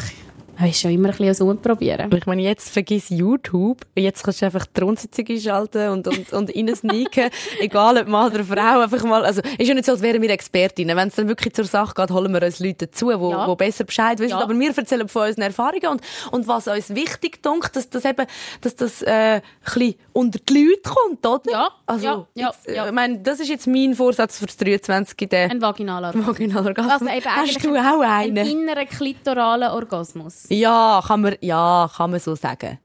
man 0.58 0.70
ist 0.70 0.82
ja 0.82 0.90
immer 0.90 1.08
ein 1.08 1.16
bisschen 1.16 1.34
so 1.34 1.54
probieren. 1.54 2.02
Aber 2.02 2.16
ich 2.16 2.26
meine, 2.26 2.42
jetzt 2.42 2.70
vergiss 2.70 3.08
YouTube. 3.08 3.78
Jetzt 3.94 4.22
kannst 4.22 4.42
du 4.42 4.46
einfach 4.46 4.66
die 4.66 4.80
Rundsitzung 4.80 5.26
einschalten 5.28 5.88
und, 5.90 6.08
und, 6.08 6.32
und 6.32 6.54
reinsneaken. 6.54 7.30
Egal, 7.60 7.98
ob 7.98 8.08
Mann 8.08 8.32
oder 8.32 8.44
Frau. 8.44 8.80
Einfach 8.80 9.04
mal, 9.04 9.24
also, 9.24 9.40
ist 9.58 9.66
ja 9.66 9.74
nicht 9.74 9.84
so, 9.84 9.92
als 9.92 10.02
wären 10.02 10.22
wir 10.22 10.30
Expertinnen. 10.30 10.96
Wenn 10.96 11.08
es 11.08 11.14
dann 11.16 11.28
wirklich 11.28 11.54
zur 11.54 11.64
Sache 11.64 11.94
geht, 11.94 12.10
holen 12.10 12.32
wir 12.32 12.42
uns 12.42 12.60
Leute 12.60 12.86
dazu, 12.86 13.06
die 13.06 13.12
Ja. 13.12 13.48
wo 13.48 13.56
besser 13.56 13.84
Bescheid 13.84 14.18
wissen. 14.18 14.30
Ja. 14.30 14.42
Aber 14.42 14.58
wir 14.58 14.76
erzählen 14.76 15.08
von 15.08 15.26
unseren 15.26 15.42
Erfahrungen 15.42 15.86
und, 15.88 16.00
und 16.30 16.48
was 16.48 16.68
uns 16.68 16.94
wichtig 16.94 17.42
dunkt, 17.42 17.76
dass 17.76 17.90
das 17.90 18.04
eben, 18.04 18.26
dass 18.60 18.76
das, 18.76 19.02
äh, 19.02 19.10
ein 19.10 19.42
bisschen 19.64 19.94
unter 20.14 20.38
die 20.48 20.64
Leute 20.68 20.80
kommt, 20.82 21.26
oder? 21.26 21.50
Ja, 21.52 21.68
Also, 21.86 22.04
ja, 22.06 22.26
ja, 22.34 22.46
jetzt, 22.48 22.68
äh, 22.68 22.76
ja. 22.76 22.86
Ich 22.86 22.92
meine, 22.92 23.18
das 23.18 23.40
ist 23.40 23.48
jetzt 23.48 23.66
mein 23.66 23.94
Vorsatz 23.94 24.38
für 24.38 24.46
das 24.46 24.56
23. 24.56 25.28
Der 25.28 25.50
Ein 25.50 25.60
vaginaler 25.60 26.14
Vaginalorgasmus. 26.14 26.92
Also 26.92 27.06
eben 27.06 27.24
Hast 27.26 27.64
du 27.64 27.70
auch 27.76 28.00
Ein 28.00 28.38
einen? 28.38 28.46
innerer 28.48 28.86
klitoraler 28.86 29.74
Orgasmus. 29.74 30.44
Ja, 30.48 31.02
kann 31.06 31.20
man, 31.20 31.36
ja, 31.40 31.90
kann 31.94 32.10
man 32.12 32.20
so 32.20 32.34
sagen. 32.34 32.78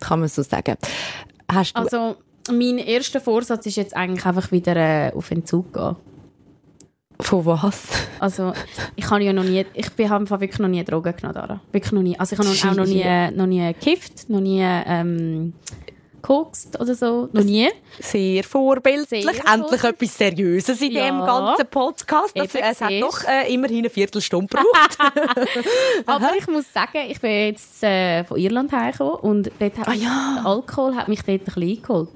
Kann 0.00 0.20
man 0.20 0.28
so 0.28 0.42
sagen. 0.42 0.76
Hast 1.50 1.76
du, 1.76 1.80
Mhm. 1.80 1.86
Also, 1.92 2.16
mein 2.52 2.78
erster 2.78 3.20
Vorsatz 3.20 3.66
ist 3.66 3.76
jetzt 3.76 3.94
eigentlich 3.96 4.24
einfach 4.26 4.50
wieder 4.52 4.76
äh, 4.76 5.12
auf 5.14 5.30
Entzug 5.30 5.72
gehen. 5.72 5.96
von 7.20 7.44
was? 7.46 7.86
Also, 8.18 8.52
ich 8.96 9.08
habe 9.10 9.22
ja 9.22 9.32
noch 9.32 9.44
nie, 9.44 9.64
ich 9.74 9.90
bin 9.92 10.08
habe 10.10 10.28
wirklich 10.30 10.58
noch 10.58 10.68
nie 10.68 10.82
Drogen 10.84 11.14
genommen, 11.16 11.34
Dara. 11.34 11.60
Wirklich 11.70 11.92
noch 11.92 12.02
nie. 12.02 12.18
Also, 12.18 12.34
ich 12.34 12.38
habe 12.38 12.48
noch, 12.48 12.70
auch 12.72 12.76
noch 12.76 12.86
nie, 12.86 13.36
noch 13.36 13.46
nie 13.46 13.66
gekifft, 13.74 14.28
noch 14.28 14.40
nie, 14.40 14.62
ähm, 14.62 15.52
gekokst 16.22 16.78
oder 16.80 16.94
so. 16.94 17.28
Noch 17.32 17.42
nie. 17.44 17.68
Sehr 17.98 18.44
vorbildlich. 18.44 19.24
Sehr 19.24 19.30
Endlich 19.30 19.80
vorbildlich. 19.80 19.84
etwas 19.84 20.18
Seriöses 20.18 20.80
in 20.82 20.92
Ja. 20.92 21.06
dem 21.06 21.20
ganzen 21.20 21.66
Podcast. 21.66 22.36
Das, 22.38 22.54
Eben, 22.54 22.64
es 22.64 22.80
hat 22.80 22.92
doch 23.00 23.24
äh, 23.24 23.52
immerhin 23.52 23.78
eine 23.78 23.90
Viertelstunde 23.90 24.48
gebraucht. 24.56 24.98
Aber 26.06 26.30
ich 26.38 26.46
muss 26.46 26.72
sagen, 26.72 26.98
ich 27.08 27.20
bin 27.20 27.30
jetzt 27.30 27.82
äh, 27.82 28.24
von 28.24 28.38
Irland 28.38 28.72
hergekommen 28.72 29.14
und 29.16 29.50
dort 29.58 29.78
hat 29.78 29.88
Ah, 29.88 29.92
ja. 29.94 30.36
der 30.42 30.46
Alkohol 30.50 30.94
hat 30.96 31.08
mich 31.08 31.20
dort 31.22 31.40
ein 31.40 31.44
bisschen 31.44 31.62
eingeholt. 31.62 32.10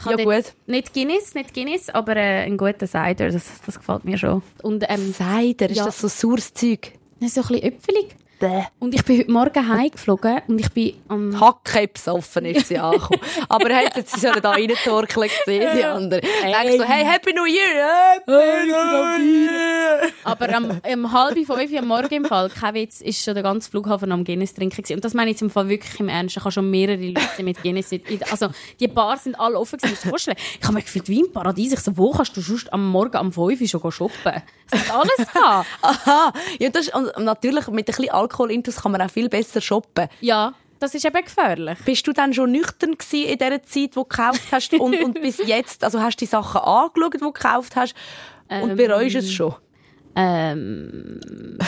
Ich 0.00 0.06
Ja, 0.06 0.16
gut. 0.24 0.52
Nicht 0.66 0.94
Guinness, 0.94 1.34
nicht 1.34 1.52
Guinness, 1.52 1.88
aber 1.90 2.16
äh, 2.16 2.44
ein 2.44 2.56
guter 2.56 2.86
Cider, 2.86 3.30
das, 3.30 3.44
das 3.66 3.78
gefällt 3.78 4.04
mir 4.04 4.16
schon. 4.16 4.42
Und 4.62 4.84
ähm, 4.88 5.12
Cider, 5.12 5.68
ist 5.70 5.76
Ja. 5.78 5.86
das 5.86 5.98
so 6.00 6.08
saures 6.08 6.54
Zeug? 6.54 6.92
so 7.20 7.40
ein 7.40 7.48
bisschen 7.48 7.62
öpfelig. 7.64 8.16
Bäh. 8.38 8.62
Und 8.78 8.94
ich 8.94 9.04
bin 9.04 9.18
heute 9.18 9.30
Morgen 9.32 9.68
heimgeflogen 9.68 10.42
und 10.46 10.60
ich 10.60 10.70
bin 10.70 10.94
am... 11.08 11.38
Hacke 11.40 11.88
besoffen 11.88 12.44
ist 12.44 12.68
sie 12.68 12.78
angekommen. 12.78 13.20
Aber 13.48 13.68
er 13.70 13.86
hat 13.86 13.96
jetzt, 13.96 14.14
sie 14.14 14.20
sollen 14.20 14.40
da 14.40 14.52
reintorkeln 14.52 15.28
gesehen, 15.28 15.68
die 15.76 15.84
anderen. 15.84 16.20
Denkst 16.22 16.76
so, 16.78 16.84
hey, 16.84 17.04
Happy 17.04 17.32
New 17.32 17.44
Year! 17.46 18.14
Happy 18.16 18.30
New 18.66 19.24
Year! 19.24 20.10
Aber 20.24 20.54
am, 20.54 20.80
um 20.92 21.12
halb 21.12 21.34
fünf 21.34 21.76
am 21.78 21.86
Morgen 21.88 22.14
im 22.14 22.24
Fall, 22.24 22.48
kein 22.50 22.74
Witz, 22.74 23.00
ist 23.00 23.22
schon 23.24 23.34
der 23.34 23.42
ganze 23.42 23.70
Flughafen 23.70 24.12
am 24.12 24.24
Guinness 24.24 24.54
trinken 24.54 24.76
gewesen. 24.82 24.94
Und 24.96 25.04
das 25.04 25.14
meine 25.14 25.30
ich 25.30 25.34
jetzt 25.34 25.42
im 25.42 25.50
Fall 25.50 25.68
wirklich 25.68 25.98
im 25.98 26.08
Ernst. 26.08 26.36
Ich 26.36 26.42
habe 26.44 26.52
schon 26.52 26.70
mehrere 26.70 26.96
Leute 26.96 27.42
mit 27.42 27.62
Guinness. 27.62 27.90
in- 27.92 28.02
Also, 28.30 28.48
die 28.78 28.88
Bars 28.88 29.24
sind 29.24 29.38
alle 29.38 29.58
offen 29.58 29.78
gewesen. 29.78 29.98
Dir 30.02 30.10
vorstellen. 30.10 30.36
Ich 30.60 30.64
habe 30.64 30.74
mich 30.74 30.84
gefühlt 30.84 31.08
wie 31.08 31.20
im 31.20 31.32
Paradies. 31.32 31.72
Ich 31.72 31.80
so, 31.80 31.96
wo 31.96 32.12
kannst 32.12 32.36
du 32.36 32.40
sonst 32.40 32.72
am 32.72 32.88
Morgen 32.88 33.16
um 33.18 33.32
fünf 33.32 33.68
schon 33.68 33.90
shoppen? 33.92 34.42
Es 34.70 34.88
hat 34.88 34.94
alles 34.96 35.32
gehabt. 35.32 35.66
Aha! 35.82 36.32
Ja, 36.58 36.68
das 36.68 36.86
ist, 36.88 36.94
und 36.94 37.16
natürlich, 37.24 37.66
mit 37.68 37.88
ein 37.88 37.94
bisschen 37.94 38.10
Alkoholintus 38.28 38.76
kann 38.76 38.92
man 38.92 39.00
auch 39.02 39.10
viel 39.10 39.28
besser 39.28 39.60
shoppen. 39.60 40.08
Ja, 40.20 40.52
das 40.78 40.94
ist 40.94 41.04
eben 41.04 41.24
gefährlich. 41.24 41.78
Bist 41.84 42.06
du 42.06 42.12
dann 42.12 42.32
schon 42.32 42.52
nüchtern 42.52 42.96
gewesen 42.96 43.28
in 43.28 43.38
dieser 43.38 43.62
Zeit, 43.62 43.96
wo 43.96 44.02
du 44.02 44.08
gekauft 44.08 44.42
hast 44.52 44.72
und, 44.74 45.02
und 45.02 45.14
bis 45.20 45.38
jetzt, 45.38 45.82
also 45.82 46.00
hast 46.00 46.16
du 46.20 46.24
die 46.24 46.30
Sachen 46.30 46.60
angeschaut, 46.60 47.14
die 47.14 47.18
du 47.18 47.32
gekauft 47.32 47.74
hast 47.76 47.94
und 48.48 48.76
bereust 48.76 49.16
es 49.16 49.32
schon? 49.32 49.54
Ähm, 50.20 51.20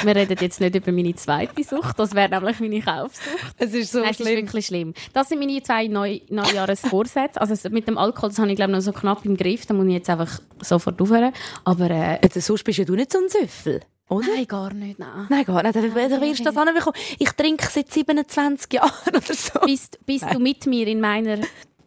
wir 0.03 0.17
reden 0.17 0.37
jetzt 0.41 0.61
nicht 0.61 0.75
über 0.75 0.91
meine 0.91 1.15
zweite 1.15 1.63
Sucht. 1.63 1.97
Das 1.99 2.15
wäre 2.17 2.29
nämlich 2.29 2.59
meine 2.59 2.81
Kaufsucht. 2.81 3.55
Es 3.59 3.73
ist 3.75 3.93
so 3.93 4.01
Nein, 4.01 4.11
es 4.11 4.19
ist 4.19 4.27
wirklich 4.27 4.67
schlimm. 4.67 4.93
Das 5.13 5.29
sind 5.29 5.39
meine 5.39 5.63
zwei 5.63 5.87
Neu 5.87 6.19
Neujahresvorsätze. 6.29 7.41
Also 7.41 7.69
mit 7.71 7.87
dem 7.87 7.97
Alkohol, 7.97 8.31
das 8.31 8.39
habe 8.41 8.51
ich 8.51 8.57
glaube 8.57 8.73
noch 8.73 8.81
so 8.81 8.93
knapp 8.93 9.25
im 9.25 9.37
Griff. 9.37 9.67
Da 9.67 9.75
muss 9.75 9.87
ich 9.87 9.93
jetzt 9.93 10.11
einfach 10.11 10.41
sofort 10.63 11.01
aufhören. 11.01 11.33
Aber 11.65 11.91
äh, 11.91 12.19
Also, 12.25 12.41
sonst 12.41 12.65
bist 12.65 12.79
ja 12.79 12.85
du 12.85 12.97
nicht 12.97 13.13
so 13.13 13.19
ein 13.19 13.29
Süffel, 13.29 13.83
oder? 14.11 14.27
nein, 14.35 14.47
gar 14.47 14.73
nicht. 14.75 14.99
Nein. 14.99 15.27
Nein, 15.29 15.45
gar 15.45 15.63
nicht. 15.63 15.75
Dann 15.77 15.95
dann 15.95 16.21
wirst 16.21 16.41
du 16.41 16.45
das 16.45 16.57
anbekommen. 16.57 16.97
Ich 17.19 17.31
trinke 17.33 17.67
seit 17.71 17.91
27 17.93 18.73
Jahren 18.75 18.91
oder 19.09 19.23
so. 19.35 19.61
Bist, 19.61 19.99
bist 20.05 20.27
du 20.33 20.39
mit 20.39 20.67
mir 20.67 20.87
in 20.89 21.01
meiner 21.01 21.39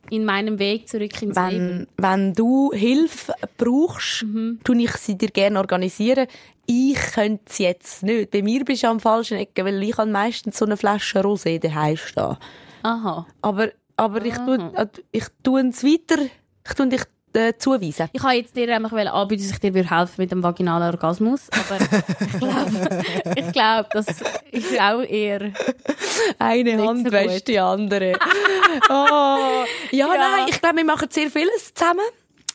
in 0.09 0.25
meinem 0.25 0.59
Weg 0.59 0.87
zurück 0.89 1.21
ins 1.21 1.35
Leben? 1.37 1.87
Wenn, 1.97 2.03
wenn 2.03 2.33
du 2.33 2.71
Hilfe 2.73 3.33
brauchst, 3.57 4.23
Mhm. 4.23 4.59
tue 4.63 4.81
ich 4.83 4.91
sie 4.97 5.17
dir 5.17 5.29
gerne 5.29 5.57
organisieren. 5.59 6.27
Ich 6.65 6.95
könnte 7.13 7.43
es 7.49 7.57
jetzt 7.57 8.03
nicht. 8.03 8.31
Bei 8.31 8.41
mir 8.41 8.63
bist 8.63 8.83
du 8.83 8.87
am 8.87 8.99
falschen 8.99 9.37
Ecke, 9.37 9.65
weil 9.65 9.81
ich 9.83 9.97
meistens 9.97 10.57
so 10.57 10.65
eine 10.65 10.77
Flasche 10.77 11.19
Rosé 11.21 11.59
daheim 11.59 11.97
stehen. 11.97 12.37
Aha. 12.83 13.25
Aber, 13.41 13.69
aber 13.95 14.25
ich 14.25 14.35
tue, 14.35 14.71
äh, 14.75 14.87
ich 15.11 15.25
tue 15.41 15.67
es 15.69 15.83
weiter, 15.83 16.21
ich 16.65 16.73
tue 16.73 16.87
dich 16.87 17.01
äh, 17.33 17.53
zuweisen. 17.57 18.09
Ich 18.13 18.23
habe 18.23 18.35
jetzt 18.35 18.55
dir 18.55 18.73
einfach 18.73 18.91
anbieten, 18.93 19.43
dass 19.43 19.51
ich 19.51 19.59
dir 19.59 19.73
würde 19.73 19.89
helfen 19.89 20.15
mit 20.17 20.31
dem 20.31 20.43
vaginalen 20.43 20.89
Orgasmus. 20.93 21.41
Aber 21.51 21.79
ich 22.19 22.39
glaube, 22.39 23.05
ich 23.35 23.51
glaube, 23.51 23.89
das 23.91 24.07
ist 24.51 24.79
auch 24.79 25.01
eher 25.01 25.51
Eine 26.39 26.75
Nicht 26.75 26.87
Hand 26.87 27.07
so 27.07 27.11
wäscht 27.11 27.47
die 27.47 27.59
andere. 27.59 28.13
oh. 28.89 29.65
ja, 29.91 30.07
nein, 30.07 30.47
ich 30.49 30.61
glaube, 30.61 30.77
wir 30.77 30.85
machen 30.85 31.07
sehr 31.11 31.29
vieles 31.29 31.73
zusammen. 31.73 32.05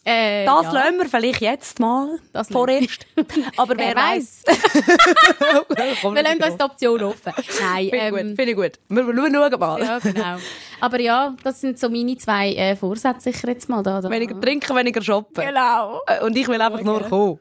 Äh, 0.09 0.47
Das 0.47 0.63
ja. 0.65 0.73
lassen 0.73 0.97
wir 0.99 1.05
vielleicht 1.07 1.41
jetzt 1.43 1.79
mal. 1.81 2.19
Das 2.33 2.49
vorerst. 2.49 3.07
Aber 3.59 3.77
wer 3.77 3.95
weiß. 3.95 4.43
Wir 6.15 6.23
lassen 6.23 6.43
uns 6.43 6.57
die 6.57 6.65
Option 6.65 7.03
offen. 7.03 7.33
Nein, 7.61 7.91
Finde 7.91 7.97
ich 7.97 8.03
ähm, 8.03 8.11
gut, 8.11 8.21
finde 8.37 8.51
ich 8.51 8.57
gut. 8.57 8.73
Wir, 8.89 9.07
wir 9.07 9.51
schauen 9.51 9.61
mal. 9.61 9.83
Ja, 9.83 9.99
genau. 9.99 10.37
Aber 10.81 11.01
ja, 11.01 11.37
das 11.45 11.61
sind 11.61 11.79
so 11.79 11.91
meine 11.91 12.17
zwei 12.17 12.55
äh, 12.55 12.75
Vorsätze 12.77 13.31
sicher 13.33 13.49
jetzt 13.49 13.69
mal 13.69 13.83
da. 13.83 14.01
da. 14.01 14.09
Weniger 14.09 14.41
trinken, 14.41 14.75
weniger 14.75 15.03
shoppen. 15.03 15.45
Genau. 15.47 16.01
Äh, 16.07 16.25
Und 16.25 16.35
ich 16.37 16.49
will 16.49 16.61
einfach 16.61 16.81
nur 16.83 17.03
kommen. 17.03 17.39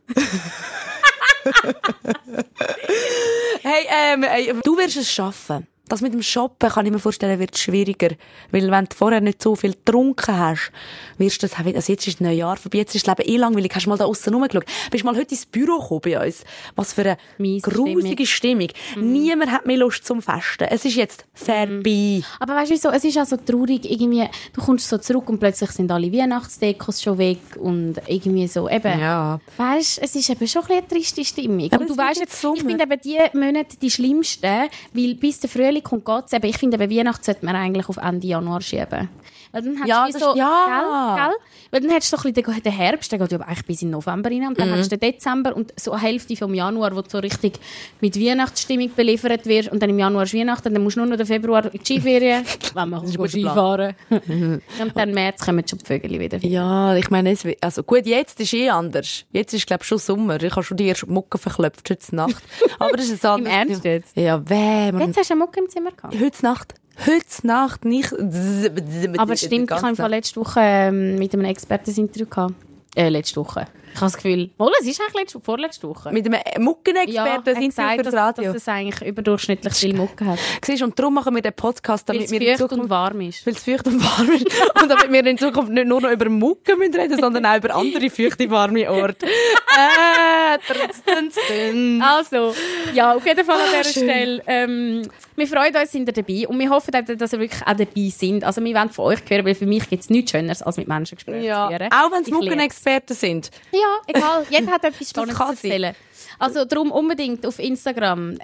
hey, 3.64 3.88
ähm, 3.90 4.24
ey, 4.24 4.54
du 4.62 4.78
wirst 4.78 4.98
es 4.98 5.10
schaffen. 5.10 5.68
Das 5.88 6.02
mit 6.02 6.14
dem 6.14 6.22
Shoppen, 6.22 6.70
kann 6.70 6.86
ich 6.86 6.92
mir 6.92 7.00
vorstellen, 7.00 7.40
wird 7.40 7.58
schwieriger. 7.58 8.10
Weil 8.52 8.70
wenn 8.72 8.86
du 8.86 8.96
vorher 8.96 9.22
nicht 9.22 9.42
so 9.42 9.56
viel 9.56 9.72
getrunken 9.74 10.38
hast, 10.38 10.72
wirst 11.18 11.44
du 11.44 11.48
das 11.48 11.66
wieder, 11.66 11.78
also 11.78 11.92
jetzt 11.92 12.08
ist 12.08 12.22
neue 12.22 12.36
Jahr 12.36 12.58
vorbei, 12.58 12.80
jetzt 12.80 12.96
ist 12.96 13.08
das 13.08 13.18
Leben 13.18 13.30
eh 13.30 13.38
langweilig, 13.38 13.72
hast 13.74 13.86
du 13.86 13.90
mal 13.90 13.98
da 13.98 14.06
aussen 14.06 14.34
rumgeschaut. 14.34 14.66
Bist 14.92 15.04
mal 15.04 15.16
heute 15.16 15.32
ins 15.32 15.46
Büro 15.46 15.80
gekommen 15.80 16.02
bei 16.04 16.26
uns. 16.26 16.44
Was 16.76 16.94
für 16.94 17.02
eine 17.02 17.18
Mies 17.38 17.64
grusige 17.64 18.26
Stimmung. 18.26 18.70
Niemand 18.96 19.52
hat 19.52 19.66
mehr 19.66 19.78
Lust 19.78 20.06
zum 20.06 20.22
Festen. 20.22 20.68
Es 20.70 20.86
ist 20.86 20.96
jetzt 20.96 21.26
vorbei. 21.34 22.22
Aber 22.40 22.56
weißt 22.56 22.72
du 22.72 22.76
wieso? 22.76 22.90
Es 22.90 23.04
ist 23.04 23.18
auch 23.18 23.26
so 23.26 23.38
traurig, 23.38 23.90
irgendwie, 23.90 24.28
du 24.54 24.62
kommst 24.62 24.88
so 24.88 24.98
zurück 24.98 25.30
und 25.30 25.40
plötzlich 25.40 25.72
sind 25.72 25.92
alle 25.92 26.12
Weihnachtsdekos 26.12 27.02
schon 27.02 27.18
weg 27.18 27.40
und 27.60 27.96
irgendwie 28.08 28.48
so, 28.48 28.70
eben. 28.70 29.00
Ja. 29.00 29.40
Weißt, 29.58 30.00
es 30.02 30.16
ist 30.16 30.30
eben 30.30 30.48
schon 30.48 30.62
ein 30.64 30.68
bisschen 30.68 30.78
eine 30.78 30.88
triste 30.88 31.26
Stimmung. 31.26 31.72
Aber 31.72 31.82
und 31.82 31.90
du 31.90 31.98
weißt 31.98 32.20
jetzt 32.20 32.28
jetzt, 32.28 32.42
Sommer. 32.42 32.58
ich 32.58 32.64
finde 32.64 32.84
eben 32.84 33.02
die 33.02 33.38
Monate 33.38 33.78
die 33.78 33.92
schlimmsten, 33.92 34.70
weil 34.94 35.16
bis 35.16 35.40
der 35.40 35.50
Frühling 35.50 35.77
kommt, 35.84 36.06
geht's 36.06 36.34
eben. 36.34 36.46
Ich 36.46 36.58
finde 36.58 36.82
eben 36.82 36.92
Weihnachten 36.92 37.24
sollte 37.24 37.46
man 37.46 37.56
eigentlich 37.56 37.90
auf 37.90 37.98
Ende 37.98 38.28
Januar 38.28 38.62
schieben. 38.62 39.10
Weil 39.52 39.62
dann 39.62 39.80
hast 39.80 39.88
Ja, 39.88 40.08
du 40.08 40.20
so, 40.20 40.36
ja. 40.36 41.16
gell, 41.16 41.26
gell? 41.26 41.36
Weil 41.72 41.82
dann 41.82 41.92
hast 41.92 42.12
du 42.12 42.18
so 42.18 42.28
ein 42.28 42.34
bisschen 42.34 42.64
den, 42.64 42.72
Herbst, 42.72 43.12
der 43.12 43.20
geht 43.20 43.32
ja 43.32 43.40
eigentlich 43.40 43.66
bis 43.66 43.82
in 43.82 43.90
November 43.90 44.30
rein, 44.30 44.48
und 44.48 44.60
dann 44.60 44.72
hast 44.72 44.92
du 44.92 44.98
den 44.98 45.12
Dezember 45.12 45.56
und 45.56 45.74
so 45.80 45.92
eine 45.92 46.02
Hälfte 46.02 46.36
vom 46.36 46.54
Januar, 46.54 46.96
wo 46.96 47.02
du 47.02 47.10
so 47.10 47.20
richtig 47.20 47.60
mit 48.02 48.20
Weihnachtsstimmung 48.20 48.92
beliefert 48.96 49.46
wirst 49.46 49.70
und 49.72 49.82
dann 49.82 49.90
im 49.90 50.00
Januar 50.00 50.24
ist 50.24 50.34
Weihnachten, 50.34 50.74
dann 50.74 50.84
musst 50.84 50.96
du 50.96 51.02
nur 51.02 51.10
noch 51.10 51.18
den 51.18 51.26
Februar 51.26 51.66
in 51.66 51.80
die 51.80 51.86
Skiferien, 51.86 52.44
wenn 52.74 52.90
man 52.90 53.08
Skifahren. 53.08 53.96
und 54.10 54.62
dann 54.96 55.10
im 55.10 55.16
März 55.16 55.46
kommen 55.46 55.68
schon 55.68 55.80
die 55.80 55.86
Vögel 55.86 56.20
wieder. 56.20 56.38
Ja, 56.40 56.96
ich 56.96 57.10
meine, 57.10 57.32
es, 57.32 57.46
also 57.62 57.84
gut, 57.84 58.06
jetzt 58.06 58.40
ist 58.40 58.54
eh 58.54 58.70
anders. 58.70 59.26
Jetzt 59.32 59.54
ist, 59.54 59.68
glaube 59.68 59.84
ich, 59.84 59.88
schon 59.88 59.98
Sommer. 59.98 60.42
Ich 60.42 60.52
habe 60.52 60.64
schon 60.64 60.78
die 60.78 60.86
erste 60.88 61.08
Mucke 61.08 61.38
verklopft 61.38 61.90
heute 61.90 62.16
Nacht. 62.16 62.44
Aber 62.80 62.96
das 62.96 63.10
ist 63.10 63.26
ein 63.26 63.40
Im 63.40 63.46
anderes 63.48 63.70
Ernst 63.70 63.86
jetzt? 63.86 64.18
Ja, 64.18 64.50
weh. 64.50 65.06
Jetzt 65.06 65.18
hast 65.18 65.30
du 65.30 65.34
eine 65.34 65.44
Mucke 65.44 65.60
im 65.60 65.70
Zimmer 65.70 65.92
gehabt. 65.92 66.16
Heute 66.20 66.44
Nacht. 66.44 66.74
Heute 67.06 67.48
Nacht 67.48 67.86
nicht. 67.86 68.12
Aber 68.14 69.36
stimmt, 69.38 69.72
ich 69.72 69.82
habe 69.82 70.08
letzte 70.08 70.40
Woche 70.40 70.60
ähm, 70.62 71.16
mit 71.20 71.34
einem 71.34 71.46
Experteninterview 71.46 72.26
gehabt. 72.26 72.56
Äh, 72.96 73.10
letzte 73.10 73.40
Woche. 73.40 73.68
Ich 73.94 73.96
habe 74.02 74.06
das 74.12 74.16
Gefühl, 74.18 74.50
wohl, 74.58 74.72
es 74.80 74.88
ist 74.88 75.02
eigentlich 75.02 75.22
letzte, 75.22 75.40
vorletzte 75.40 75.88
Woche. 75.90 76.12
Mit 76.12 76.26
einem 76.26 76.64
Muckenexperten 76.64 77.54
ja, 77.56 77.60
sind 77.60 77.70
gesagt, 77.70 77.96
für 77.98 78.04
das 78.04 78.14
Radio. 78.14 78.44
dass 78.46 78.56
es 78.56 78.68
eigentlich 78.68 79.10
überdurchschnittlich 79.10 79.74
viel 79.74 79.96
Mucke 79.96 80.26
hat. 80.26 80.40
Siehst, 80.64 80.84
und 80.84 80.98
darum 81.00 81.16
machen 81.16 81.34
wir 81.34 81.42
den 81.42 81.54
Podcast, 81.54 82.08
damit 82.08 82.24
es 82.26 82.32
wir 82.32 82.42
in 82.42 82.58
Zukunft... 82.58 82.84
und 82.84 82.90
warm 82.90 83.22
ist. 83.22 83.46
Weil 83.46 83.54
es 83.54 83.64
feucht 83.64 83.88
und 83.88 84.04
warm 84.04 84.30
ist. 84.32 84.46
und 84.82 84.90
damit 84.90 85.12
wir 85.12 85.26
in 85.26 85.38
Zukunft 85.38 85.72
nicht 85.72 85.88
nur 85.88 86.02
noch 86.02 86.12
über 86.12 86.30
Mucke 86.30 86.76
müssen 86.76 86.96
reden, 86.96 87.20
sondern 87.20 87.46
auch 87.46 87.58
über 87.58 87.74
andere 87.76 88.10
feuchte, 88.10 88.50
warme 88.52 88.90
Orte. 88.92 89.26
äh, 89.78 90.58
trotz, 90.68 91.02
trotz, 91.06 91.36
trotz. 91.36 92.02
Also, 92.02 92.54
ja, 92.94 93.16
auf 93.16 93.26
jeden 93.26 93.46
Fall 93.46 93.56
an 93.56 93.62
Ah, 93.62 93.78
dieser 93.80 93.92
schön. 93.92 94.04
Stelle. 94.04 94.44
Ähm, 94.48 95.02
wir 95.36 95.48
freuen 95.48 95.76
uns, 95.76 95.92
sind 95.92 96.08
ihr 96.08 96.14
dabei. 96.14 96.48
Und 96.48 96.60
wir 96.60 96.70
hoffen, 96.70 96.92
dass 96.92 97.34
ihr 97.34 97.40
wirklich 97.40 97.62
auch 97.62 97.74
dabei 97.76 98.10
sind. 98.10 98.44
Also, 98.44 98.64
wir 98.64 98.74
wollen 98.76 98.90
von 98.90 99.06
euch 99.06 99.20
hören, 99.30 99.46
weil 99.46 99.56
für 99.56 99.66
mich 99.66 99.88
gibt 99.90 100.04
es 100.04 100.10
nichts 100.10 100.32
Schöneres, 100.32 100.62
als 100.62 100.78
mit 100.78 100.88
Menschen 100.88 101.16
Gespräche 101.16 101.46
Ja, 101.48 101.68
zu 101.70 101.78
führen. 101.78 101.92
auch 101.92 102.12
wenn 102.12 102.22
es 102.24 102.30
Muckenexperten 102.30 103.16
sind. 103.16 103.52
Ja, 103.80 103.98
egal. 104.08 104.46
Jeder 104.50 104.72
hat 104.72 104.84
etwas 104.84 105.10
Spannendes 105.10 105.38
zu 105.38 105.44
erzählen. 105.44 105.96
Also 106.40 106.66
darum 106.66 106.92
unbedingt 106.92 107.46
auf 107.46 107.60
Instagram 107.60 108.38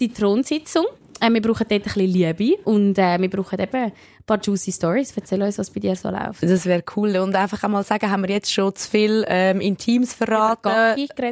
die 0.00 0.12
Thronsitzung. 0.12 0.86
Äh, 1.20 1.32
wir 1.32 1.40
brauchen 1.42 1.66
dort 1.68 1.72
ein 1.72 1.82
bisschen 1.82 2.06
Liebe 2.06 2.56
und 2.64 2.98
äh, 2.98 3.20
wir 3.20 3.30
brauchen 3.30 3.58
eben 3.58 3.76
ein 3.76 3.92
paar 4.26 4.38
juicy 4.42 4.72
Stories. 4.72 5.12
Erzähl 5.16 5.42
uns, 5.42 5.58
was 5.58 5.70
bei 5.70 5.80
dir 5.80 5.96
so 5.96 6.10
läuft. 6.10 6.42
Das 6.42 6.66
wäre 6.66 6.82
cool. 6.96 7.16
Und 7.16 7.34
einfach 7.34 7.62
einmal 7.62 7.84
sagen, 7.84 8.10
haben 8.10 8.22
wir 8.22 8.30
jetzt 8.30 8.52
schon 8.52 8.74
zu 8.74 8.88
viel 8.90 9.24
ähm, 9.28 9.60
Intims 9.60 10.14
verraten? 10.14 10.70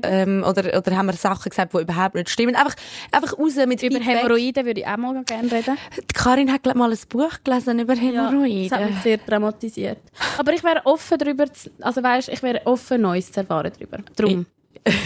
Ähm, 0.03 0.45
oder, 0.49 0.77
oder 0.79 0.97
haben 0.97 1.07
wir 1.07 1.13
Sachen 1.15 1.51
gesagt, 1.51 1.75
die 1.75 1.79
überhaupt 1.79 2.15
nicht 2.15 2.31
stimmen? 2.31 2.55
Einfach, 2.55 2.75
einfach 3.11 3.39
raus 3.39 3.57
mit 3.57 3.83
Über 3.83 3.97
Feedback. 3.97 4.03
Hämorrhoiden 4.05 4.67
würde 4.67 4.81
ich 4.81 4.87
auch 4.87 4.97
mal 4.97 5.25
gerne 5.25 5.53
reden. 5.53 5.77
Die 5.99 6.15
Karin 6.15 6.53
hat 6.53 6.65
mal 6.75 6.91
ein 6.91 6.99
Buch 7.09 7.33
gelesen 7.43 7.79
über 7.79 7.95
Das 7.95 8.03
hat 8.03 8.13
Hämorrhoiden. 8.13 8.87
mich 8.87 9.03
sehr 9.03 9.19
dramatisiert. 9.19 9.99
Aber 10.39 10.53
ich 10.53 10.63
wäre 10.65 10.81
offen 10.85 11.19
darüber, 11.19 11.53
zu, 11.53 11.71
also 11.81 12.03
weißt, 12.03 12.29
ich 12.31 12.43
wäre 12.43 12.63
offen, 12.65 13.01
Neues 13.03 13.31
zu 13.33 13.41
erfahren 13.41 13.71
darüber. 13.79 13.99
Drum. 14.17 14.47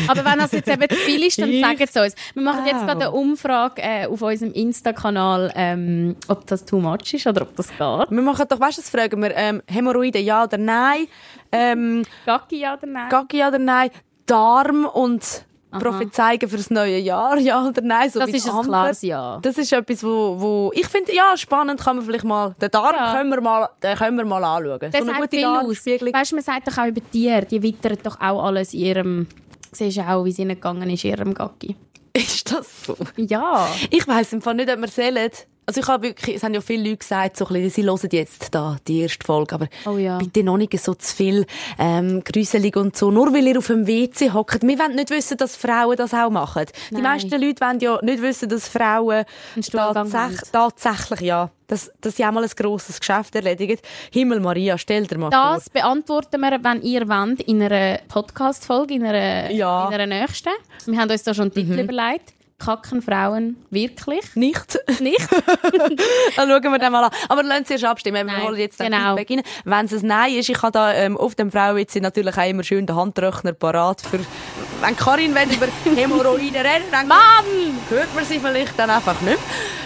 Aber 0.08 0.24
wenn 0.24 0.38
das 0.38 0.52
jetzt 0.52 0.68
eben 0.68 0.88
zu 0.88 0.96
viel 0.96 1.22
ist, 1.24 1.38
dann 1.40 1.52
sagt 1.60 1.80
es 1.94 2.02
uns. 2.02 2.14
Wir 2.34 2.42
machen 2.42 2.66
jetzt 2.66 2.84
gerade 2.86 3.06
eine 3.06 3.10
Umfrage 3.12 3.80
äh, 3.82 4.06
auf 4.06 4.20
unserem 4.22 4.52
Insta-Kanal, 4.52 5.52
ähm, 5.54 6.16
ob 6.28 6.46
das 6.46 6.64
too 6.64 6.80
much 6.80 7.12
ist 7.14 7.26
oder 7.26 7.42
ob 7.42 7.54
das 7.56 7.68
geht. 7.68 7.78
wir 7.78 8.22
machen 8.22 8.46
doch, 8.48 8.58
weißt 8.58 8.78
du, 8.78 8.82
das 8.82 8.90
fragen 8.90 9.22
wir, 9.22 9.34
ähm, 9.36 9.62
Hämorrhoiden 9.66 10.24
ja 10.24 10.44
oder 10.44 10.58
nein? 10.58 11.06
Ähm, 11.52 12.04
Gaggi, 12.26 12.60
ja 12.60 12.74
oder 12.76 12.86
nein? 12.86 13.08
Gaggi 13.08 13.38
ja 13.38 13.48
oder 13.48 13.58
nein? 13.58 13.90
Darm 14.26 14.84
und 14.84 15.44
Prophezeigen 15.70 16.48
fürs 16.48 16.70
neue 16.70 16.98
Jahr, 16.98 17.36
ja 17.38 17.66
oder 17.66 17.82
nein? 17.82 18.08
So 18.10 18.20
Das 18.20 18.30
ist 18.30 18.48
ein 18.48 18.62
klares 18.62 19.02
Ja. 19.02 19.38
Das 19.42 19.58
ist 19.58 19.72
etwas, 19.72 20.02
wo, 20.02 20.36
wo 20.40 20.72
ich 20.74 20.86
finde, 20.86 21.14
ja, 21.14 21.36
spannend 21.36 21.80
kann 21.80 21.96
man 21.96 22.04
vielleicht 22.06 22.24
mal, 22.24 22.54
den 22.60 22.70
Darm 22.70 22.94
Ja. 22.96 23.12
können 23.14 23.30
wir 23.30 23.40
mal, 23.40 23.68
den 23.82 23.96
können 23.96 24.16
wir 24.16 24.24
mal 24.24 24.42
anschauen. 24.42 24.78
Das 24.80 24.92
so 25.04 25.10
eine 25.10 25.20
gute 25.20 25.36
viel 25.36 25.44
aus. 25.44 25.62
Darmspiegelung. 25.62 26.14
Weißt 26.14 26.32
du, 26.32 26.36
man 26.36 26.44
sagt 26.44 26.68
doch 26.68 26.78
auch 26.78 26.86
über 26.86 27.00
Tiere, 27.10 27.44
die 27.44 27.62
wittern 27.62 27.98
doch 28.02 28.18
auch 28.20 28.44
alles 28.44 28.72
in 28.72 28.80
ihrem... 28.80 29.26
Siehst 29.72 29.98
du 29.98 30.08
auch, 30.08 30.24
wie 30.24 30.30
es 30.30 30.38
ihnen 30.38 30.54
gegangen 30.54 30.88
ist, 30.90 31.04
in 31.04 31.10
ihrem 31.10 31.34
Gaggi. 31.34 31.76
Ist 32.12 32.50
das 32.50 32.84
so? 32.84 32.96
Ja. 33.16 33.68
Ich 33.90 34.06
weiss 34.08 34.32
im 34.32 34.42
Fall 34.42 34.54
nicht, 34.54 34.70
ob 34.70 34.80
wir 34.80 34.88
sollen. 34.88 35.30
Also 35.68 35.82
ich 35.82 35.86
habe 35.88 36.02
wirklich, 36.08 36.36
es 36.36 36.42
haben 36.42 36.54
ja 36.54 36.62
viele 36.62 36.82
Leute 36.82 36.96
gesagt, 36.96 37.36
so 37.36 37.46
ein 37.46 37.52
bisschen, 37.52 37.70
sie 37.70 37.84
hören 37.84 38.08
jetzt 38.10 38.54
da 38.54 38.78
die 38.88 39.00
erste 39.02 39.22
Folge, 39.26 39.54
aber 39.54 39.68
Oh 39.84 39.98
ja. 39.98 40.16
bitte 40.16 40.42
noch 40.42 40.56
nicht 40.56 40.72
so 40.80 40.94
zu 40.94 41.14
viel 41.14 41.44
ähm, 41.78 42.24
gruselig 42.24 42.74
und 42.76 42.96
so, 42.96 43.10
nur 43.10 43.34
weil 43.34 43.46
ihr 43.46 43.58
auf 43.58 43.66
dem 43.66 43.86
WC 43.86 44.30
hockt. 44.32 44.62
Wir 44.66 44.78
wollen 44.78 44.94
nicht 44.96 45.10
wissen, 45.10 45.36
dass 45.36 45.56
Frauen 45.56 45.94
das 45.96 46.14
auch 46.14 46.30
machen. 46.30 46.64
Die 46.88 46.94
Nein. 46.94 47.02
meisten 47.02 47.30
Leute 47.40 47.60
wollen 47.60 47.80
ja 47.80 47.98
nicht 48.02 48.22
wissen, 48.22 48.48
dass 48.48 48.66
Frauen 48.66 49.26
tatsächlich, 49.60 50.40
haben. 50.40 50.52
tatsächlich 50.52 51.20
ja, 51.20 51.50
dass, 51.66 51.90
dass 52.00 52.16
sie 52.16 52.24
einmal 52.24 52.44
ein 52.44 52.50
grosses 52.56 52.98
Geschäft 52.98 53.34
erledigen. 53.34 53.78
Himmel 54.10 54.40
Maria, 54.40 54.78
stell 54.78 55.06
dir 55.06 55.18
mal 55.18 55.30
vor. 55.30 55.54
Das 55.56 55.68
beantworten 55.68 56.40
wir, 56.40 56.64
wenn 56.64 56.80
ihr 56.80 57.06
wollt, 57.06 57.42
in 57.42 57.62
einer 57.62 57.98
Podcast-Folge, 58.08 58.94
in 58.94 59.04
einer, 59.04 59.50
Ja. 59.50 59.84
Mhm. 59.88 59.92
in 59.94 60.00
einer 60.00 60.20
nächsten. 60.20 60.48
Wir 60.86 60.98
haben 60.98 61.10
uns 61.10 61.22
da 61.24 61.34
schon 61.34 61.42
einen 61.42 61.52
Titel 61.52 61.78
überlegt. 61.80 62.32
Kacken 62.58 63.02
Frauen 63.02 63.56
wirklich? 63.70 64.34
Nicht. 64.34 64.78
Nicht? 65.00 65.20
Dann 66.36 66.48
schauen 66.48 66.62
wir 66.72 66.78
dann 66.78 66.92
mal 66.92 67.04
an. 67.04 67.10
Aber 67.28 67.42
lassen 67.44 67.64
Sie 67.66 67.74
erst 67.74 67.84
abstimmen. 67.84 68.26
Wir 68.26 68.32
Nein, 68.32 68.42
holen 68.42 68.56
jetzt 68.58 68.80
den 68.80 68.90
genau. 68.90 69.16
Feedback 69.16 69.38
rein. 69.38 69.42
Wenn 69.64 69.86
es 69.86 69.92
ein 69.92 70.06
Nein 70.08 70.34
ist, 70.34 70.48
ich 70.48 70.60
habe 70.60 70.72
da 70.72 70.92
ähm, 70.92 71.16
auf 71.16 71.34
dem 71.36 71.52
Frauenwitz 71.52 71.94
natürlich 71.96 72.36
auch 72.36 72.48
immer 72.48 72.64
schön 72.64 72.84
den 72.84 72.96
Handrechner 72.96 73.52
parat 73.52 74.00
für, 74.00 74.18
wenn 74.80 74.96
Karin 74.96 75.34
will 75.34 75.48
über 75.54 75.66
Hämorrhoiden 75.96 76.56
reden, 76.56 76.84
dann 76.90 77.06
Mann! 77.06 77.18
hört 77.90 78.12
man 78.14 78.24
sie 78.24 78.40
vielleicht 78.40 78.76
dann 78.78 78.90
einfach 78.90 79.20
nicht 79.20 79.38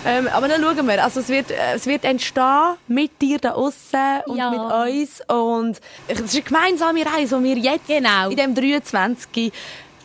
ähm, 0.04 0.28
Aber 0.32 0.48
dann 0.48 0.60
schauen 0.62 0.86
wir. 0.88 1.04
Also 1.04 1.20
es 1.20 1.28
wird, 1.28 1.50
äh, 1.50 1.74
es 1.74 1.86
wird 1.86 2.04
entstehen 2.04 2.74
mit 2.88 3.20
dir 3.20 3.38
da 3.38 3.52
außen 3.52 4.22
und 4.26 4.36
Ja. 4.38 4.50
mit 4.50 4.60
uns. 4.98 5.20
Und 5.28 5.78
es 6.08 6.20
ist 6.20 6.34
eine 6.34 6.42
gemeinsame 6.42 7.04
Reise, 7.06 7.36
die 7.38 7.44
wir 7.44 7.58
jetzt 7.58 7.86
Genau. 7.86 8.30
in 8.30 8.36
dem 8.36 8.54
23 8.54 9.52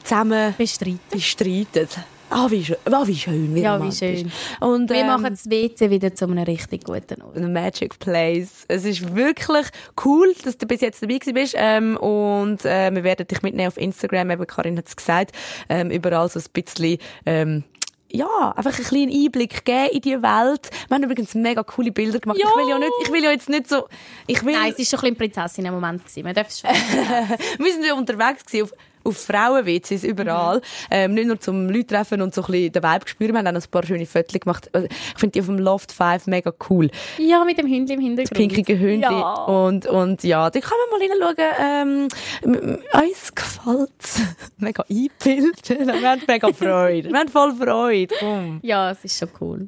zusammen 0.03 0.53
Bestreiten. 0.57 0.99
bestreiten. 1.09 1.87
Ah, 2.29 2.47
wie 2.49 2.63
schön. 2.63 2.77
Ah, 2.85 3.03
wie 3.05 3.15
schön. 3.15 3.55
Wie 3.55 3.61
Ja, 3.61 3.81
wie 3.81 3.91
schön. 3.91 4.31
Und, 4.59 4.89
Wir 4.89 4.97
ähm, 4.97 5.07
machen 5.07 5.29
das 5.29 5.49
WC 5.49 5.89
wieder 5.89 6.13
zu 6.13 6.25
einem 6.25 6.43
richtig 6.43 6.83
guten 6.83 7.21
Ort. 7.21 7.35
The 7.35 7.41
Magic 7.41 7.99
Place. 7.99 8.65
Es 8.67 8.83
ist 8.85 9.15
wirklich 9.15 9.67
cool, 10.03 10.33
dass 10.43 10.57
du 10.57 10.65
bis 10.65 10.81
jetzt 10.81 11.01
dabei 11.01 11.19
bist. 11.33 11.55
Ähm, 11.57 11.95
und 11.97 12.65
äh, 12.65 12.93
wir 12.93 13.03
werden 13.03 13.27
dich 13.27 13.41
mitnehmen 13.43 13.67
auf 13.67 13.77
Instagram. 13.77 14.31
Eben 14.31 14.45
Karin 14.45 14.77
hat 14.77 14.87
es 14.87 14.95
gesagt. 14.95 15.31
Ähm, 15.69 15.89
überall 15.91 16.29
so 16.29 16.39
ein 16.39 16.45
bisschen... 16.53 16.97
Ähm, 17.25 17.63
ja, 18.09 18.53
einfach 18.55 18.75
einen 18.75 18.87
kleinen 18.87 19.11
Einblick 19.11 19.65
geben 19.65 19.89
in 19.91 20.01
die 20.01 20.21
Welt. 20.21 20.69
Wir 20.87 20.95
haben 20.95 21.03
übrigens 21.03 21.35
mega 21.35 21.63
coole 21.63 21.91
Bilder 21.91 22.19
gemacht. 22.19 22.39
Ja. 22.39 22.47
Ich 22.49 22.55
will 22.55 22.69
ja 22.69 22.79
nicht, 22.79 22.91
ich 23.03 23.11
will 23.11 23.23
ja 23.23 23.31
jetzt 23.31 23.49
nicht 23.49 23.67
so, 23.67 23.87
ich 24.27 24.43
will, 24.45 24.53
Nein, 24.53 24.73
es 24.77 24.77
war 24.77 24.99
schon 24.99 25.09
ein 25.09 25.15
bisschen 25.15 25.33
Prinzessinnen-Moment. 25.33 26.05
gewesen. 26.05 26.23
Man 26.23 26.33
darf 26.33 26.47
es 26.47 26.59
schon. 26.59 26.69
wir 27.59 27.73
sind 27.73 27.85
ja 27.85 27.93
unterwegs 27.95 28.45
gewesen 28.45 28.63
auf, 28.63 28.71
auf 29.07 29.17
Frauenwitzes 29.17 30.03
überall. 30.03 30.61
Ähm, 30.91 31.13
nicht 31.13 31.27
nur 31.27 31.39
zum 31.39 31.69
Leute 31.69 31.87
treffen 31.87 32.21
und 32.21 32.33
so 32.35 32.41
ein 32.43 32.51
bisschen 32.51 32.71
den 32.73 32.83
Vibe 32.83 33.07
spüren. 33.07 33.31
Wir 33.33 33.39
haben 33.39 33.47
auch 33.57 33.61
ein 33.61 33.69
paar 33.71 33.85
schöne 33.85 34.05
Fotos 34.05 34.39
gemacht. 34.39 34.69
Also, 34.73 34.87
Ich 34.87 35.19
finde 35.19 35.33
die 35.33 35.39
auf 35.41 35.45
dem 35.47 35.59
Loft 35.59 35.91
5 35.91 36.27
mega 36.27 36.51
cool. 36.69 36.89
ja, 37.17 37.43
mit 37.45 37.57
dem 37.57 37.67
Hündchen 37.67 37.97
im 37.99 38.01
Hintergrund. 38.01 38.37
pinkige 38.37 38.79
Hunde. 38.79 39.01
Ja. 39.01 39.33
Und, 39.45 39.85
und 39.87 40.23
ja, 40.23 40.49
da 40.49 40.59
kann 40.59 40.71
man 40.89 40.99
mal 40.99 41.07
reinschauen. 41.27 42.07
Ähm, 42.43 42.67
uns 42.93 43.33
gefällt's. 43.35 44.21
mega 44.57 44.83
eingebildet. 44.89 45.69
Wir 45.69 46.09
haben 46.11 46.21
mega 46.27 46.51
Freude. 46.53 47.09
Wir 47.09 47.19
haben 47.19 47.29
voll 47.29 47.53
Freude. 47.55 48.13
Komm. 48.19 48.59
Ja, 48.63 48.91
es 48.91 49.03
ist 49.03 49.17
schon 49.17 49.29
cool. 49.41 49.67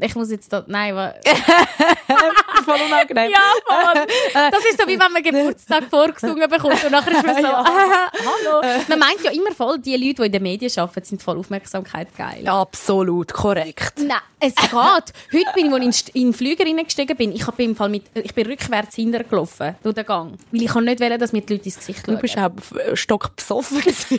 Ich 0.00 0.14
muss 0.14 0.30
jetzt 0.30 0.52
da... 0.52 0.64
Nein, 0.66 0.94
wa- 0.94 1.14
Voll 2.64 2.78
unangenehm. 2.86 3.30
Ja, 3.30 3.40
voll. 3.66 4.06
Das 4.32 4.64
ist 4.64 4.80
so, 4.80 4.86
wie 4.88 4.98
wenn 4.98 5.12
man 5.12 5.22
Geburtstag 5.22 5.84
vorgesungen 5.90 6.48
bekommt 6.48 6.82
und 6.82 6.90
nachher 6.90 7.12
ist 7.12 7.24
man 7.26 7.36
so, 7.36 7.46
ah, 7.48 8.10
hallo. 8.12 8.80
Man 8.88 8.98
meint 8.98 9.20
ja 9.22 9.30
immer 9.32 9.52
voll, 9.52 9.78
die 9.78 9.96
Leute, 9.96 10.22
die 10.22 10.26
in 10.26 10.32
den 10.32 10.42
Medien 10.42 10.70
arbeiten, 10.76 11.04
sind 11.04 11.22
voll 11.22 11.38
Aufmerksamkeit 11.38 12.08
geil. 12.16 12.46
Absolut 12.48 13.32
korrekt. 13.32 13.94
Nein, 13.98 14.16
es 14.40 14.54
geht. 14.54 14.72
Heute 14.72 15.52
bin 15.54 15.66
ich, 15.66 15.72
als 15.72 16.04
ich 16.08 16.14
in 16.16 16.22
den 16.28 16.34
Flüger 16.34 16.64
reingestiegen 16.64 17.16
bin, 17.16 17.32
ich, 17.34 17.44
im 17.58 17.76
Fall 17.76 17.88
mit, 17.90 18.04
ich 18.14 18.34
bin 18.34 18.46
rückwärts 18.46 18.94
hintergelaufen 18.96 19.74
durch 19.82 19.94
den 19.94 20.06
Gang. 20.06 20.32
Weil 20.50 20.62
ich 20.62 20.74
nicht 20.74 21.00
wollen, 21.00 21.18
dass 21.20 21.32
mir 21.32 21.42
die 21.42 21.52
Leute 21.54 21.66
ins 21.66 21.76
Gesicht 21.78 22.06
Du 22.06 22.12
schauen. 22.12 22.20
bist 22.20 22.38
auch 22.38 22.50
f- 22.56 22.98
stockbesoffen. 22.98 23.82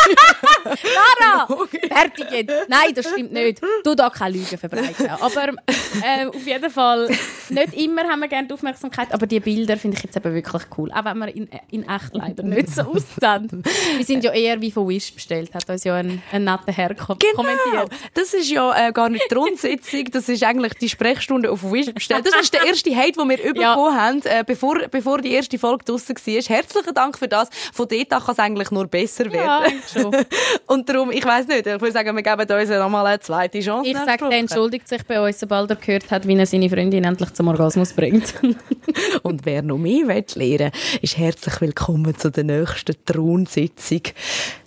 Lara! 0.66 1.48
Fertig 1.88 2.32
jetzt. 2.32 2.54
Nein, 2.70 2.94
das 2.94 3.08
stimmt 3.10 3.32
nicht. 3.32 3.62
Du 3.84 3.96
da 3.96 4.10
keine 4.10 4.38
Lügen 4.38 4.58
verbreiten. 4.58 5.10
Aber 5.10 5.48
äh, 5.67 6.25
auf 6.28 6.45
jeden 6.45 6.69
Fall, 6.69 7.10
nicht 7.49 7.73
immer 7.73 8.04
haben 8.04 8.19
wir 8.19 8.28
gerne 8.28 8.47
die 8.47 8.54
Aufmerksamkeit, 8.54 9.12
aber 9.12 9.25
die 9.25 9.39
Bilder 9.39 9.78
finde 9.78 9.97
ich 9.97 10.04
jetzt 10.04 10.15
eben 10.15 10.34
wirklich 10.34 10.63
cool. 10.78 10.91
Auch 10.91 11.06
wenn 11.06 11.17
wir 11.17 11.36
in, 11.36 11.49
in 11.71 11.84
echt 11.88 12.13
leider 12.13 12.43
nicht 12.43 12.69
so 12.69 12.84
aussehen. 12.84 13.63
Wir 13.97 14.06
sind 14.06 14.23
ja 14.23 14.32
eher 14.32 14.60
wie 14.62 14.71
von 14.71 14.88
Wish 14.88 15.13
bestellt, 15.13 15.54
hat 15.54 15.69
uns 15.69 15.84
ja 15.84 15.95
ein, 15.95 16.21
ein 16.32 16.43
netter 16.43 16.71
Herr 16.71 16.93
kom 16.95 17.17
kommentiert. 17.36 17.89
Das 18.13 18.34
ist 18.34 18.49
ja 18.49 18.88
äh, 18.88 18.91
gar 18.91 19.10
nicht 19.10 19.25
die 19.30 19.36
Rundsitzung, 19.36 20.06
das 20.12 20.30
ist 20.30 20.43
eigentlich 20.43 20.73
die 20.75 20.89
Sprechstunde 20.89 21.51
auf 21.51 21.63
Wish 21.63 21.93
bestellt. 21.93 22.25
Das 22.25 22.39
ist 22.41 22.54
der 22.54 22.65
erste 22.65 22.95
Hate, 22.95 23.13
den 23.13 23.30
wir 23.30 23.38
bekommen 23.38 23.95
haben, 23.95 24.21
äh, 24.25 24.43
bevor, 24.45 24.80
bevor 24.89 25.19
die 25.19 25.32
erste 25.32 25.58
Folge 25.58 25.86
draussen 25.86 26.15
war. 26.15 26.41
Herzlichen 26.43 26.93
Dank 26.93 27.17
für 27.17 27.28
das. 27.28 27.49
Von 27.73 27.88
dort 27.88 28.13
an 28.13 28.19
kann 28.19 28.34
es 28.34 28.39
eigentlich 28.39 28.71
nur 28.71 28.88
besser 28.88 29.25
Ja, 29.28 29.63
werden. 29.63 29.82
schon. 29.91 30.15
Und 30.67 30.88
darum, 30.89 31.12
ich 31.12 31.25
weiss 31.25 31.47
nicht, 31.47 31.65
ich 31.65 31.82
würde 31.82 31.91
sagen, 31.91 32.15
wir 32.15 32.23
geben 32.23 32.60
uns 32.60 32.69
nochmal 32.69 33.06
eine 33.08 33.19
zweite 33.19 33.60
Chance. 33.60 33.89
Ich 33.89 33.97
sage, 33.97 34.30
der 34.30 34.39
entschuldigt 34.39 34.88
sich 34.88 35.04
bei 35.06 35.25
uns, 35.25 35.39
sobald 35.56 35.70
er 35.70 35.76
gehört 35.78 36.12
hat, 36.12 36.28
wie 36.28 36.38
er 36.38 36.46
seine 36.46 36.70
Freundin 36.70 37.06
endlich 37.06 37.34
zum 37.34 37.48
Orgasmus 37.48 37.94
bringt. 37.94 38.34
Und 39.24 39.46
wer 39.46 39.62
noch 39.62 39.78
mehr 39.78 40.08
will 40.08 40.26
lernen 40.36 40.72
ist 41.02 41.18
herzlich 41.18 41.62
willkommen 41.62 42.18
zu 42.18 42.30
der 42.30 42.44
nächsten 42.44 42.96
Thronsitzung. 43.06 44.02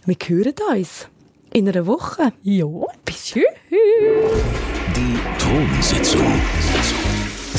Wir 0.06 0.16
hören 0.26 0.54
uns 0.74 1.08
in 1.52 1.68
einer 1.68 1.86
Woche. 1.86 2.32
Ja, 2.42 2.66
bis 3.04 3.26
tschüss. 3.26 3.44
Die 3.70 5.18
Thronsitzung. 5.38 6.26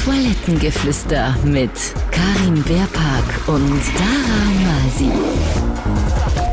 Toilettengeflüster 0.03 1.35
mit 1.43 1.71
Karin 2.11 2.63
Beerpark 2.63 3.47
und 3.47 3.81
Dara 3.95 4.41
Masi. 4.63 6.48